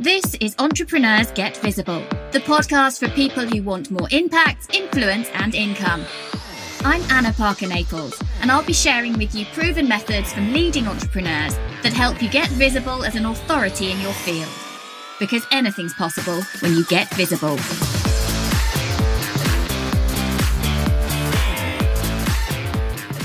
This 0.00 0.36
is 0.36 0.54
Entrepreneurs 0.60 1.32
Get 1.32 1.56
Visible, 1.56 1.98
the 2.30 2.38
podcast 2.38 3.00
for 3.00 3.08
people 3.16 3.44
who 3.44 3.64
want 3.64 3.90
more 3.90 4.06
impact, 4.12 4.72
influence, 4.72 5.28
and 5.34 5.56
income. 5.56 6.04
I'm 6.82 7.02
Anna 7.10 7.32
Parker 7.32 7.66
Naples, 7.66 8.16
and 8.40 8.52
I'll 8.52 8.62
be 8.62 8.72
sharing 8.72 9.18
with 9.18 9.34
you 9.34 9.44
proven 9.46 9.88
methods 9.88 10.32
from 10.32 10.52
leading 10.52 10.86
entrepreneurs 10.86 11.56
that 11.82 11.92
help 11.92 12.22
you 12.22 12.30
get 12.30 12.48
visible 12.50 13.02
as 13.02 13.16
an 13.16 13.26
authority 13.26 13.90
in 13.90 14.00
your 14.00 14.12
field. 14.12 14.48
Because 15.18 15.44
anything's 15.50 15.94
possible 15.94 16.42
when 16.60 16.76
you 16.76 16.84
get 16.84 17.12
visible. 17.14 17.56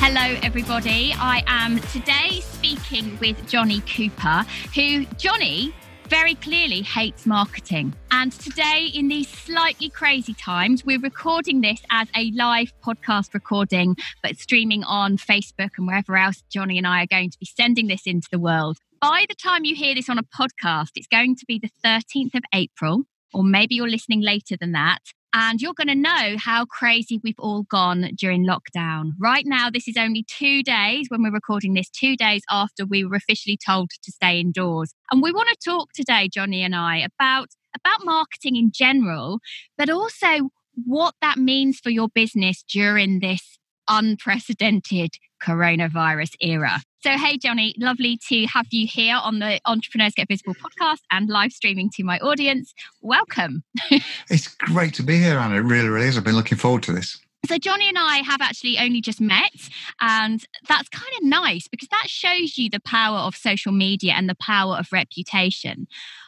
Hello, 0.02 0.40
everybody. 0.42 1.14
I 1.18 1.44
am 1.46 1.78
today 1.92 2.42
speaking 2.42 3.20
with 3.20 3.48
Johnny 3.48 3.82
Cooper, 3.82 4.44
who, 4.74 5.05
Johnny, 5.18 5.71
very 6.08 6.36
clearly 6.36 6.82
hates 6.82 7.26
marketing. 7.26 7.94
And 8.12 8.32
today, 8.32 8.91
in 8.94 9.08
these 9.08 9.27
slightly 9.27 9.90
crazy 9.90 10.34
times, 10.34 10.86
we're 10.86 11.00
recording 11.00 11.62
this 11.62 11.82
as 11.90 12.08
a 12.16 12.32
live 12.32 12.73
podcast 12.86 13.34
recording, 13.34 13.96
but 14.22 14.38
streaming 14.38 14.84
on 14.84 15.18
Facebook 15.18 15.72
and 15.77 15.88
wherever 15.88 16.16
else 16.16 16.44
Johnny 16.50 16.77
and 16.77 16.88
I 16.88 17.04
are 17.04 17.08
going 17.08 17.30
to 17.32 17.40
be 17.40 17.46
sending 17.46 17.88
this 17.88 18.04
into 18.05 18.27
the 18.32 18.40
world. 18.40 18.77
By 19.02 19.26
the 19.27 19.36
time 19.36 19.66
you 19.66 19.76
hear 19.76 19.96
this 19.96 20.10
on 20.10 20.18
a 20.18 20.24
podcast, 20.24 20.91
it's 20.96 21.08
going 21.08 21.36
to 21.36 21.46
be 21.46 21.60
the 21.60 21.72
13th 21.86 22.35
of 22.35 22.44
April, 22.54 23.04
or 23.34 23.44
maybe 23.44 23.76
you're 23.76 23.90
listening 23.90 24.22
later 24.22 24.55
than 24.60 24.72
that. 24.74 25.02
And 25.36 25.60
you're 25.60 25.73
going 25.73 25.88
to 25.88 25.96
know 25.96 26.38
how 26.38 26.66
crazy 26.66 27.20
we've 27.23 27.40
all 27.40 27.64
gone 27.64 28.12
during 28.16 28.46
lockdown. 28.46 29.14
Right 29.20 29.46
now, 29.48 29.72
this 29.72 29.88
is 29.88 29.98
only 29.98 30.24
two 30.24 30.62
days 30.62 31.08
when 31.10 31.24
we're 31.24 31.32
recording 31.32 31.74
this, 31.74 31.90
two 31.90 32.16
days 32.16 32.44
after 32.52 32.86
we 32.86 33.04
were 33.04 33.16
officially 33.16 33.58
told 33.58 33.90
to 34.04 34.12
stay 34.12 34.40
indoors. 34.40 34.94
And 35.12 35.24
we 35.24 35.32
want 35.32 35.50
to 35.50 35.58
talk 35.70 35.91
today, 35.94 36.30
Johnny 36.32 36.62
and 36.62 36.76
I, 36.76 36.98
about, 36.98 37.50
about 37.76 38.05
marketing 38.05 38.55
in 38.55 38.72
general, 38.72 39.40
but 39.76 39.90
also 39.90 40.49
what 40.85 41.16
that 41.22 41.38
means 41.38 41.79
for 41.79 41.90
your 41.90 42.10
business 42.10 42.63
during 42.72 43.20
this 43.20 43.57
unprecedented 43.90 45.16
coronavirus 45.41 46.35
era. 46.41 46.82
So, 47.04 47.18
hey, 47.18 47.37
Johnny, 47.37 47.76
lovely 47.77 48.18
to 48.29 48.46
have 48.46 48.68
you 48.71 48.87
here 48.87 49.20
on 49.21 49.40
the 49.40 49.59
Entrepreneurs 49.65 50.13
Get 50.15 50.29
Visible 50.29 50.55
podcast 50.55 50.99
and 51.12 51.27
live 51.27 51.51
streaming 51.51 51.90
to 51.95 52.04
my 52.05 52.18
audience. 52.20 52.73
Welcome. 53.01 53.65
it's 54.29 54.48
great 54.48 54.93
to 54.93 55.04
be 55.04 55.18
here, 55.18 55.37
Anna. 55.37 55.55
It 55.55 55.63
really, 55.63 55.90
really 55.90 56.07
is. 56.07 56.18
I've 56.18 56.23
been 56.23 56.37
looking 56.37 56.57
forward 56.57 56.82
to 56.84 56.93
this. 56.93 57.20
So, 57.46 57.58
Johnny 57.58 57.90
and 57.90 57.98
I 57.99 58.18
have 58.18 58.40
actually 58.40 58.77
only 58.80 59.02
just 59.02 59.20
met, 59.20 59.52
and 59.99 60.46
that's 60.70 60.88
kind 60.88 61.12
of 61.18 61.24
nice 61.24 61.68
because 61.68 61.90
that 61.90 62.08
shows 62.08 62.58
you 62.58 62.70
the 62.70 62.80
power 62.80 63.18
of 63.18 63.35
social 63.35 63.74
media 63.74 64.13
and 64.16 64.30
the 64.30 64.35
power 64.35 64.78
of 64.78 64.88
reputation. 64.94 65.88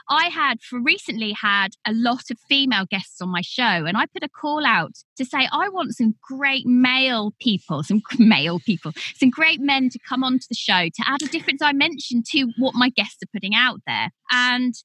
I 0.10 0.26
had 0.26 0.62
for 0.62 0.80
recently 0.80 1.32
had 1.32 1.70
a 1.88 1.94
lot 1.94 2.30
of 2.30 2.38
female 2.50 2.86
guests 2.86 3.22
on 3.22 3.30
my 3.30 3.42
show, 3.42 3.64
and 3.64 3.96
I 3.96 4.08
put 4.08 4.24
a 4.24 4.30
call 4.30 4.66
out 4.66 4.96
to 5.16 5.24
say 5.24 5.48
I 5.52 5.70
want 5.70 5.96
some 5.96 6.16
great 6.22 6.66
male 6.66 7.34
people, 7.40 7.82
some 7.84 8.02
male 8.20 8.60
people, 8.60 8.92
some 9.16 9.30
great 9.30 9.62
men 9.62 9.90
to 9.92 10.00
come 10.00 10.22
onto 10.22 10.46
the 10.50 10.56
show 10.56 10.90
to 10.90 11.04
add 11.08 11.24
a 11.24 11.28
different 11.28 11.60
dimension 11.60 12.24
to 12.32 12.52
what 12.58 12.76
my 12.76 12.90
guests 12.90 13.24
are 13.24 13.32
putting 13.34 13.56
out 13.56 13.80
there. 13.88 14.12
And 14.32 14.76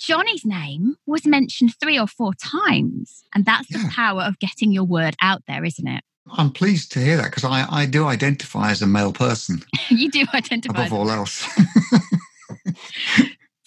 Johnny's 0.00 0.44
name 0.46 0.96
was 1.06 1.26
mentioned 1.26 1.74
three 1.80 1.98
or 1.98 2.06
four 2.06 2.32
times. 2.34 3.22
And 3.34 3.44
that's 3.44 3.70
yeah. 3.70 3.82
the 3.82 3.88
power 3.90 4.22
of 4.22 4.38
getting 4.38 4.72
your 4.72 4.84
word 4.84 5.14
out 5.20 5.42
there, 5.46 5.64
isn't 5.64 5.86
it? 5.86 6.02
I'm 6.32 6.50
pleased 6.50 6.92
to 6.92 7.00
hear 7.00 7.16
that 7.18 7.26
because 7.26 7.44
I, 7.44 7.66
I 7.70 7.86
do 7.86 8.06
identify 8.06 8.70
as 8.70 8.82
a 8.82 8.86
male 8.86 9.12
person. 9.12 9.62
you 9.90 10.10
do 10.10 10.24
identify 10.32 10.86
above 10.86 10.92
all 10.92 11.10
else. 11.10 11.46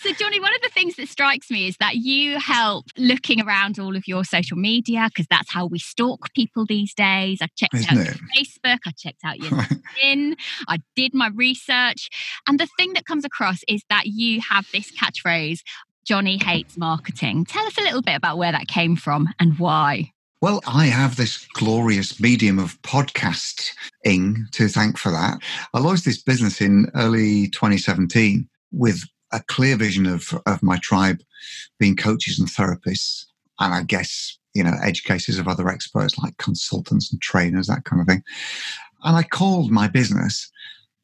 So, 0.04 0.12
Johnny, 0.12 0.38
one 0.42 0.54
of 0.54 0.62
the 0.62 0.70
things 0.70 0.98
that 0.98 1.08
strikes 1.08 1.50
me 1.50 1.66
is 1.66 1.78
that 1.78 1.96
you 1.96 2.38
help 2.38 2.88
looking 2.98 3.40
around 3.40 3.80
all 3.80 3.96
of 3.96 4.06
your 4.06 4.26
social 4.26 4.58
media 4.58 5.08
because 5.08 5.28
that's 5.30 5.50
how 5.50 5.66
we 5.66 5.80
stalk 5.80 6.34
people 6.34 6.66
these 6.66 6.94
days. 6.94 7.40
I 7.42 7.48
checked 7.56 7.74
Isn't 7.74 7.98
out 7.98 8.06
your 8.06 8.16
Facebook, 8.38 8.80
I 8.86 8.92
checked 8.98 9.22
out 9.24 9.40
your 9.40 9.52
LinkedIn, 10.04 10.34
I 10.68 10.80
did 10.98 11.14
my 11.14 11.30
research. 11.34 12.10
And 12.50 12.60
the 12.60 12.68
thing 12.78 12.92
that 12.96 13.06
comes 13.06 13.24
across 13.24 13.60
is 13.70 13.82
that 13.90 14.08
you 14.08 14.42
have 14.42 14.68
this 14.74 14.92
catchphrase 14.92 15.62
Johnny 16.06 16.38
hates 16.38 16.78
marketing. 16.78 17.46
Tell 17.46 17.66
us 17.66 17.78
a 17.78 17.82
little 17.82 18.02
bit 18.02 18.16
about 18.16 18.38
where 18.38 18.52
that 18.52 18.68
came 18.68 18.96
from 18.96 19.30
and 19.40 19.58
why. 19.58 20.12
Well, 20.42 20.60
I 20.68 20.88
have 20.88 21.16
this 21.16 21.48
glorious 21.54 22.20
medium 22.20 22.60
of 22.60 22.82
podcasting 22.82 24.52
to 24.52 24.68
thank 24.68 24.98
for 24.98 25.10
that. 25.10 25.40
I 25.74 25.80
launched 25.80 26.04
this 26.04 26.22
business 26.22 26.60
in 26.60 26.92
early 26.96 27.48
2017 27.48 28.50
with 28.74 29.04
a 29.32 29.42
clear 29.48 29.78
vision 29.78 30.06
of, 30.06 30.34
of 30.46 30.62
my 30.62 30.78
tribe 30.80 31.22
being 31.80 31.96
coaches 31.96 32.40
and 32.40 32.50
therapists. 32.50 33.26
And 33.62 33.74
I 33.74 33.84
guess, 33.84 34.38
you 34.54 34.66
know, 34.66 34.74
educators 34.84 35.40
of 35.40 35.48
other 35.48 35.70
experts 35.70 36.18
like 36.18 36.36
consultants 36.38 37.10
and 37.10 37.22
trainers, 37.22 37.68
that 37.68 37.86
kind 37.86 38.02
of 38.02 38.08
thing. 38.08 38.24
And 39.06 39.16
I 39.16 39.24
called 39.24 39.72
my 39.72 39.88
business, 39.88 40.52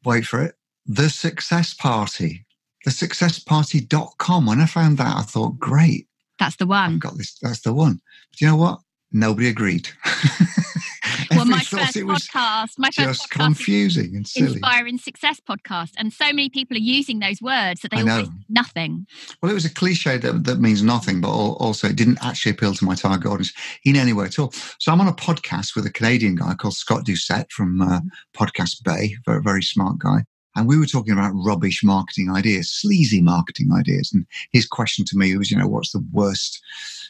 wait 0.04 0.26
for 0.26 0.42
it, 0.42 0.54
The 0.84 1.08
Success 1.08 1.72
Party 1.72 2.44
thesuccessparty.com. 2.86 4.46
When 4.46 4.60
I 4.60 4.66
found 4.66 4.98
that, 4.98 5.16
I 5.16 5.22
thought, 5.22 5.58
great. 5.58 6.06
That's 6.38 6.56
the 6.56 6.66
one. 6.66 6.94
I've 6.94 7.00
got 7.00 7.18
this. 7.18 7.38
That's 7.42 7.60
the 7.60 7.72
one. 7.72 8.00
But 8.30 8.40
you 8.40 8.46
know 8.46 8.56
what? 8.56 8.80
Nobody 9.12 9.48
agreed. 9.48 9.88
well, 11.32 11.44
my 11.44 11.60
first 11.60 11.96
podcast, 11.96 12.78
my 12.78 12.90
first 12.90 12.96
just 12.96 13.30
confusing 13.30 14.14
and 14.14 14.26
silly. 14.26 14.52
Inspiring 14.52 14.98
Success 14.98 15.40
podcast, 15.40 15.90
and 15.96 16.12
so 16.12 16.26
many 16.26 16.48
people 16.48 16.76
are 16.76 16.80
using 16.80 17.18
those 17.18 17.42
words 17.42 17.80
that 17.80 17.90
they 17.90 18.02
always 18.02 18.28
nothing. 18.48 19.06
Well, 19.42 19.50
it 19.50 19.54
was 19.54 19.64
a 19.64 19.74
cliche 19.74 20.16
that, 20.18 20.44
that 20.44 20.60
means 20.60 20.82
nothing, 20.82 21.20
but 21.20 21.30
also 21.30 21.88
it 21.88 21.96
didn't 21.96 22.24
actually 22.24 22.52
appeal 22.52 22.74
to 22.74 22.84
my 22.84 22.94
target 22.94 23.26
audience 23.26 23.52
in 23.84 23.96
any 23.96 24.12
way 24.12 24.26
at 24.26 24.38
all. 24.38 24.52
So 24.78 24.92
I'm 24.92 25.00
on 25.00 25.08
a 25.08 25.12
podcast 25.12 25.74
with 25.74 25.86
a 25.86 25.92
Canadian 25.92 26.36
guy 26.36 26.54
called 26.54 26.74
Scott 26.74 27.04
Doucette 27.04 27.50
from 27.50 27.80
uh, 27.80 28.00
Podcast 28.36 28.84
Bay, 28.84 29.16
very 29.26 29.42
very 29.42 29.62
smart 29.62 29.98
guy, 29.98 30.24
and 30.56 30.66
we 30.66 30.78
were 30.78 30.86
talking 30.86 31.12
about 31.12 31.32
rubbish 31.34 31.82
marketing 31.84 32.30
ideas, 32.30 32.70
sleazy 32.70 33.22
marketing 33.22 33.70
ideas. 33.72 34.10
And 34.12 34.26
his 34.52 34.66
question 34.66 35.04
to 35.06 35.16
me 35.16 35.36
was, 35.36 35.50
you 35.50 35.56
know, 35.56 35.68
what's 35.68 35.92
the 35.92 36.04
worst 36.12 36.60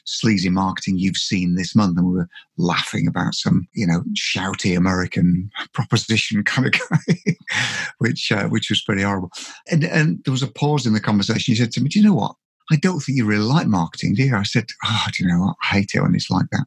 sleazy 0.04 0.50
marketing 0.50 0.98
you've 0.98 1.16
seen 1.16 1.54
this 1.54 1.74
month? 1.74 1.96
And 1.96 2.06
we 2.06 2.18
were 2.18 2.28
laughing 2.58 3.06
about 3.06 3.34
some, 3.34 3.66
you 3.72 3.86
know, 3.86 4.02
shouty 4.14 4.76
American 4.76 5.50
proposition 5.72 6.44
kind 6.44 6.66
of 6.66 6.72
guy, 6.72 7.34
which 7.98 8.30
uh, 8.30 8.48
which 8.48 8.68
was 8.68 8.82
pretty 8.82 9.02
horrible. 9.02 9.30
And, 9.70 9.84
and 9.84 10.22
there 10.24 10.32
was 10.32 10.42
a 10.42 10.48
pause 10.48 10.86
in 10.86 10.92
the 10.92 11.00
conversation. 11.00 11.52
He 11.52 11.58
said 11.58 11.72
to 11.72 11.80
me, 11.80 11.88
do 11.88 11.98
you 11.98 12.06
know 12.06 12.14
what? 12.14 12.34
I 12.72 12.76
don't 12.76 13.00
think 13.00 13.18
you 13.18 13.24
really 13.24 13.42
like 13.42 13.66
marketing, 13.66 14.14
do 14.14 14.22
you? 14.22 14.36
I 14.36 14.44
said, 14.44 14.66
oh, 14.84 15.06
do 15.12 15.24
you 15.24 15.28
know 15.28 15.40
what? 15.40 15.56
I 15.62 15.66
hate 15.66 15.90
it 15.94 16.02
when 16.02 16.14
it's 16.14 16.30
like 16.30 16.46
that. 16.52 16.66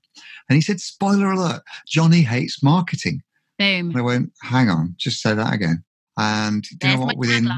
And 0.49 0.55
he 0.55 0.61
said, 0.61 0.81
spoiler 0.81 1.31
alert, 1.31 1.61
Johnny 1.87 2.21
hates 2.21 2.61
marketing. 2.61 3.21
Boom. 3.57 3.89
And 3.89 3.97
I 3.97 4.01
went, 4.01 4.33
hang 4.41 4.69
on, 4.69 4.95
just 4.97 5.21
say 5.21 5.33
that 5.33 5.53
again. 5.53 5.83
And 6.17 6.65
you 6.69 6.77
know 6.89 7.05
what? 7.05 7.17
Within 7.17 7.49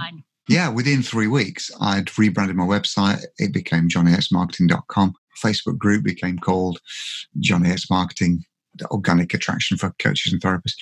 yeah, 0.48 0.70
within 0.70 1.02
three 1.02 1.28
weeks, 1.28 1.72
I'd 1.82 2.16
rebranded 2.18 2.56
my 2.56 2.66
website. 2.66 3.24
It 3.40 3.52
became 3.52 3.90
johnnyxmarketing.com. 3.90 5.16
Facebook 5.44 5.78
group 5.78 6.04
became 6.04 6.38
called 6.38 6.80
Johnny 7.40 7.72
X 7.72 7.90
Marketing 7.90 8.46
organic 8.92 9.34
attraction 9.34 9.78
for 9.78 9.94
coaches 10.00 10.34
and 10.34 10.42
therapists, 10.42 10.76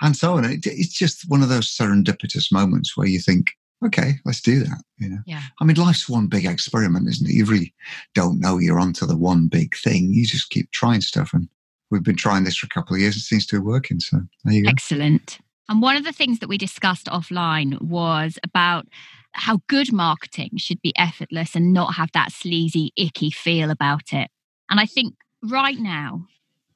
and 0.00 0.16
so 0.16 0.36
on. 0.36 0.44
It, 0.44 0.66
it's 0.66 0.94
just 0.94 1.28
one 1.28 1.42
of 1.42 1.48
those 1.48 1.68
serendipitous 1.68 2.52
moments 2.52 2.96
where 2.96 3.06
you 3.06 3.18
think, 3.18 3.52
okay, 3.84 4.14
let's 4.24 4.40
do 4.40 4.60
that. 4.60 4.82
You 4.98 5.10
know, 5.10 5.18
yeah. 5.26 5.42
I 5.60 5.64
mean, 5.64 5.76
life's 5.76 6.08
one 6.08 6.28
big 6.28 6.46
experiment, 6.46 7.08
isn't 7.08 7.28
it? 7.28 7.34
You 7.34 7.44
really 7.44 7.74
don't 8.14 8.40
know 8.40 8.58
you're 8.58 8.80
onto 8.80 9.06
the 9.06 9.16
one 9.16 9.48
big 9.48 9.76
thing. 9.76 10.12
You 10.12 10.24
just 10.24 10.50
keep 10.50 10.70
trying 10.70 11.00
stuff, 11.00 11.32
and 11.32 11.48
we've 11.90 12.04
been 12.04 12.16
trying 12.16 12.44
this 12.44 12.56
for 12.56 12.66
a 12.66 12.70
couple 12.70 12.94
of 12.94 13.00
years. 13.00 13.16
It 13.16 13.20
seems 13.20 13.46
to 13.46 13.56
be 13.56 13.66
working. 13.66 14.00
So 14.00 14.20
there 14.44 14.54
you 14.54 14.64
go. 14.64 14.70
Excellent. 14.70 15.38
And 15.68 15.80
one 15.80 15.96
of 15.96 16.04
the 16.04 16.12
things 16.12 16.40
that 16.40 16.48
we 16.48 16.58
discussed 16.58 17.06
offline 17.06 17.80
was 17.80 18.38
about 18.44 18.86
how 19.32 19.60
good 19.68 19.92
marketing 19.92 20.50
should 20.56 20.80
be 20.82 20.92
effortless 20.96 21.54
and 21.54 21.72
not 21.72 21.94
have 21.94 22.10
that 22.12 22.32
sleazy, 22.32 22.92
icky 22.96 23.30
feel 23.30 23.70
about 23.70 24.12
it. 24.12 24.30
And 24.68 24.78
I 24.80 24.86
think 24.86 25.14
right 25.42 25.78
now, 25.78 26.26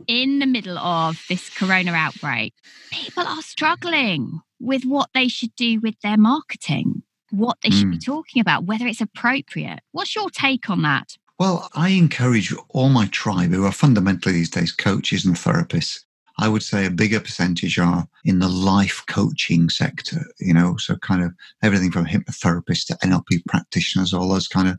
in 0.06 0.38
the 0.38 0.46
middle 0.46 0.78
of 0.78 1.22
this 1.28 1.50
corona 1.50 1.92
outbreak, 1.92 2.54
people 2.90 3.26
are 3.26 3.42
struggling 3.42 4.40
with 4.60 4.84
what 4.84 5.10
they 5.14 5.28
should 5.28 5.54
do 5.56 5.80
with 5.80 6.00
their 6.00 6.16
marketing, 6.16 7.02
what 7.30 7.58
they 7.62 7.70
should 7.70 7.88
mm. 7.88 7.92
be 7.92 7.96
hmm. 7.96 8.12
talking 8.12 8.40
about, 8.40 8.64
whether 8.64 8.86
it's 8.86 9.00
appropriate. 9.00 9.80
What's 9.92 10.14
your 10.14 10.30
take 10.30 10.70
on 10.70 10.82
that? 10.82 11.16
Well, 11.38 11.68
I 11.74 11.90
encourage 11.90 12.54
all 12.70 12.88
my 12.88 13.06
tribe, 13.06 13.50
who 13.50 13.66
are 13.66 13.72
fundamentally 13.72 14.34
these 14.34 14.50
days 14.50 14.72
coaches 14.72 15.26
and 15.26 15.36
therapists, 15.36 16.04
I 16.38 16.48
would 16.48 16.62
say 16.62 16.84
a 16.84 16.90
bigger 16.90 17.20
percentage 17.20 17.78
are 17.78 18.06
in 18.24 18.40
the 18.40 18.48
life 18.48 19.02
coaching 19.08 19.70
sector, 19.70 20.26
you 20.38 20.52
know, 20.52 20.76
so 20.76 20.96
kind 20.96 21.22
of 21.22 21.32
everything 21.62 21.90
from 21.90 22.04
hypnotherapists 22.04 22.86
to 22.86 22.98
NLP 23.02 23.46
practitioners, 23.46 24.12
all 24.12 24.28
those 24.28 24.48
kind 24.48 24.68
of, 24.68 24.78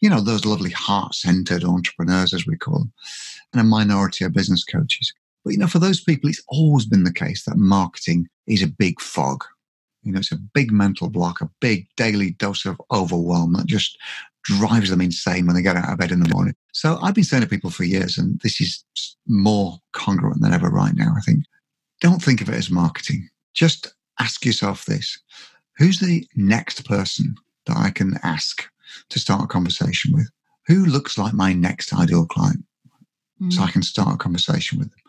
you 0.00 0.10
know, 0.10 0.20
those 0.20 0.44
lovely 0.44 0.70
heart 0.70 1.14
centered 1.14 1.64
entrepreneurs, 1.64 2.34
as 2.34 2.46
we 2.46 2.56
call 2.56 2.80
them, 2.80 2.92
and 3.52 3.60
a 3.60 3.64
minority 3.64 4.24
of 4.24 4.34
business 4.34 4.64
coaches. 4.64 5.12
But, 5.44 5.52
you 5.54 5.58
know, 5.58 5.66
for 5.66 5.78
those 5.78 6.02
people, 6.02 6.28
it's 6.28 6.42
always 6.48 6.84
been 6.84 7.04
the 7.04 7.12
case 7.12 7.44
that 7.44 7.56
marketing 7.56 8.28
is 8.46 8.62
a 8.62 8.68
big 8.68 9.00
fog. 9.00 9.44
You 10.02 10.12
know, 10.12 10.18
it's 10.18 10.32
a 10.32 10.36
big 10.36 10.70
mental 10.70 11.08
block, 11.08 11.40
a 11.40 11.50
big 11.60 11.86
daily 11.96 12.32
dose 12.32 12.66
of 12.66 12.80
overwhelm 12.92 13.54
that 13.54 13.66
just 13.66 13.98
drives 14.44 14.90
them 14.90 15.00
insane 15.00 15.46
when 15.46 15.54
they 15.54 15.62
get 15.62 15.76
out 15.76 15.92
of 15.92 15.98
bed 15.98 16.12
in 16.12 16.20
the 16.20 16.34
morning. 16.34 16.54
So 16.72 16.98
I've 17.02 17.14
been 17.14 17.24
saying 17.24 17.42
to 17.42 17.48
people 17.48 17.70
for 17.70 17.84
years, 17.84 18.18
and 18.18 18.40
this 18.40 18.60
is 18.60 18.84
more 19.26 19.78
congruent 19.92 20.40
than 20.40 20.52
ever 20.52 20.68
right 20.68 20.94
now, 20.94 21.12
I 21.16 21.20
think. 21.20 21.44
Don't 22.00 22.22
think 22.22 22.40
of 22.40 22.48
it 22.48 22.54
as 22.54 22.70
marketing. 22.70 23.28
Just 23.54 23.92
ask 24.20 24.44
yourself 24.44 24.84
this 24.84 25.18
who's 25.76 26.00
the 26.00 26.26
next 26.34 26.84
person 26.84 27.34
that 27.66 27.76
I 27.76 27.90
can 27.90 28.18
ask 28.22 28.68
to 29.10 29.18
start 29.18 29.44
a 29.44 29.46
conversation 29.46 30.12
with? 30.12 30.28
Who 30.66 30.84
looks 30.84 31.16
like 31.16 31.34
my 31.34 31.52
next 31.52 31.94
ideal 31.94 32.26
client? 32.26 32.64
Mm. 33.40 33.52
So 33.52 33.62
I 33.62 33.70
can 33.70 33.82
start 33.82 34.14
a 34.14 34.18
conversation 34.18 34.78
with 34.78 34.90
them. 34.90 35.00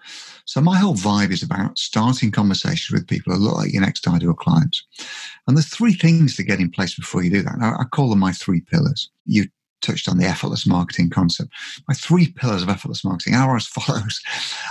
So 0.45 0.61
my 0.61 0.77
whole 0.77 0.95
vibe 0.95 1.31
is 1.31 1.43
about 1.43 1.77
starting 1.77 2.31
conversations 2.31 2.91
with 2.91 3.07
people 3.07 3.33
a 3.33 3.37
lot 3.37 3.57
like 3.57 3.73
your 3.73 3.81
next 3.81 4.07
ideal 4.07 4.33
clients. 4.33 4.83
And 5.47 5.55
there's 5.55 5.67
three 5.67 5.93
things 5.93 6.35
to 6.35 6.43
get 6.43 6.59
in 6.59 6.71
place 6.71 6.95
before 6.95 7.23
you 7.23 7.29
do 7.29 7.41
that. 7.43 7.57
Now, 7.59 7.75
I 7.79 7.83
call 7.85 8.09
them 8.09 8.19
my 8.19 8.31
three 8.31 8.61
pillars. 8.61 9.09
You 9.25 9.45
touched 9.81 10.09
on 10.09 10.17
the 10.17 10.25
effortless 10.25 10.65
marketing 10.65 11.09
concept. 11.09 11.51
My 11.87 11.93
three 11.93 12.31
pillars 12.31 12.63
of 12.63 12.69
effortless 12.69 13.05
marketing 13.05 13.35
are 13.35 13.55
as 13.55 13.67
follows. 13.67 14.19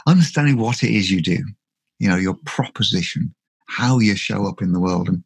Understanding 0.07 0.59
what 0.59 0.83
it 0.83 0.91
is 0.91 1.11
you 1.11 1.21
do, 1.21 1.39
you 1.99 2.09
know, 2.09 2.17
your 2.17 2.37
proposition, 2.45 3.35
how 3.69 3.99
you 3.99 4.17
show 4.17 4.47
up 4.47 4.61
in 4.63 4.73
the 4.73 4.81
world. 4.81 5.09
And 5.09 5.25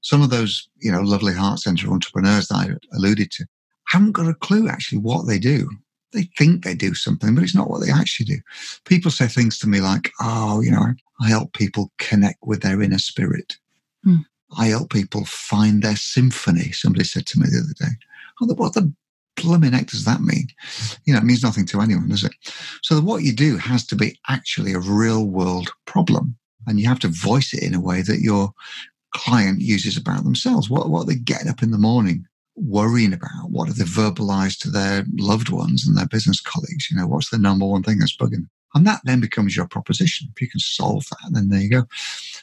some 0.00 0.22
of 0.22 0.30
those, 0.30 0.68
you 0.80 0.92
know, 0.92 1.00
lovely 1.00 1.34
heart 1.34 1.58
center 1.58 1.90
entrepreneurs 1.90 2.48
that 2.48 2.54
I 2.56 2.96
alluded 2.96 3.30
to 3.32 3.46
haven't 3.88 4.12
got 4.12 4.28
a 4.28 4.34
clue 4.34 4.68
actually 4.68 4.98
what 4.98 5.26
they 5.26 5.38
do. 5.38 5.68
They 6.12 6.22
think 6.38 6.64
they 6.64 6.74
do 6.74 6.94
something, 6.94 7.34
but 7.34 7.44
it's 7.44 7.54
not 7.54 7.68
what 7.68 7.84
they 7.84 7.92
actually 7.92 8.26
do. 8.26 8.38
People 8.86 9.10
say 9.10 9.26
things 9.26 9.58
to 9.58 9.68
me 9.68 9.80
like, 9.80 10.10
oh, 10.20 10.60
you 10.60 10.70
know, 10.70 10.94
I 11.20 11.28
help 11.28 11.52
people 11.52 11.92
connect 11.98 12.38
with 12.42 12.62
their 12.62 12.80
inner 12.80 12.98
spirit. 12.98 13.58
Hmm. 14.04 14.18
I 14.56 14.66
help 14.66 14.90
people 14.90 15.24
find 15.26 15.82
their 15.82 15.96
symphony. 15.96 16.72
Somebody 16.72 17.04
said 17.04 17.26
to 17.26 17.38
me 17.38 17.46
the 17.50 17.58
other 17.58 17.74
day, 17.90 17.96
oh, 18.40 18.54
what 18.54 18.74
the 18.74 18.92
blooming 19.36 19.72
heck 19.72 19.88
does 19.88 20.04
that 20.04 20.20
mean? 20.20 20.48
You 21.04 21.12
know, 21.12 21.20
it 21.20 21.24
means 21.24 21.42
nothing 21.42 21.66
to 21.66 21.80
anyone, 21.80 22.08
does 22.08 22.24
it? 22.24 22.32
So 22.82 23.00
what 23.00 23.22
you 23.22 23.32
do 23.32 23.56
has 23.58 23.86
to 23.88 23.96
be 23.96 24.18
actually 24.28 24.72
a 24.72 24.80
real 24.80 25.26
world 25.26 25.70
problem. 25.86 26.36
And 26.66 26.80
you 26.80 26.88
have 26.88 26.98
to 27.00 27.08
voice 27.08 27.54
it 27.54 27.62
in 27.62 27.74
a 27.74 27.80
way 27.80 28.02
that 28.02 28.20
your 28.20 28.52
client 29.14 29.60
uses 29.60 29.96
about 29.96 30.24
themselves. 30.24 30.68
What, 30.68 30.90
what 30.90 31.02
are 31.02 31.06
they 31.06 31.16
getting 31.16 31.48
up 31.48 31.62
in 31.62 31.70
the 31.70 31.78
morning 31.78 32.26
worrying 32.62 33.12
about? 33.12 33.50
What 33.50 33.68
have 33.68 33.76
they 33.76 33.84
verbalized 33.84 34.60
to 34.60 34.70
their 34.70 35.04
loved 35.18 35.50
ones 35.50 35.86
and 35.86 35.96
their 35.96 36.06
business 36.06 36.40
colleagues? 36.40 36.90
You 36.90 36.96
know, 36.96 37.06
what's 37.06 37.30
the 37.30 37.38
number 37.38 37.66
one 37.66 37.82
thing 37.82 37.98
that's 37.98 38.16
bugging 38.16 38.30
them? 38.30 38.50
And 38.74 38.86
that 38.86 39.00
then 39.04 39.20
becomes 39.20 39.56
your 39.56 39.66
proposition. 39.66 40.28
If 40.34 40.42
you 40.42 40.48
can 40.48 40.60
solve 40.60 41.04
that, 41.08 41.30
then 41.32 41.48
there 41.48 41.60
you 41.60 41.70
go. 41.70 41.84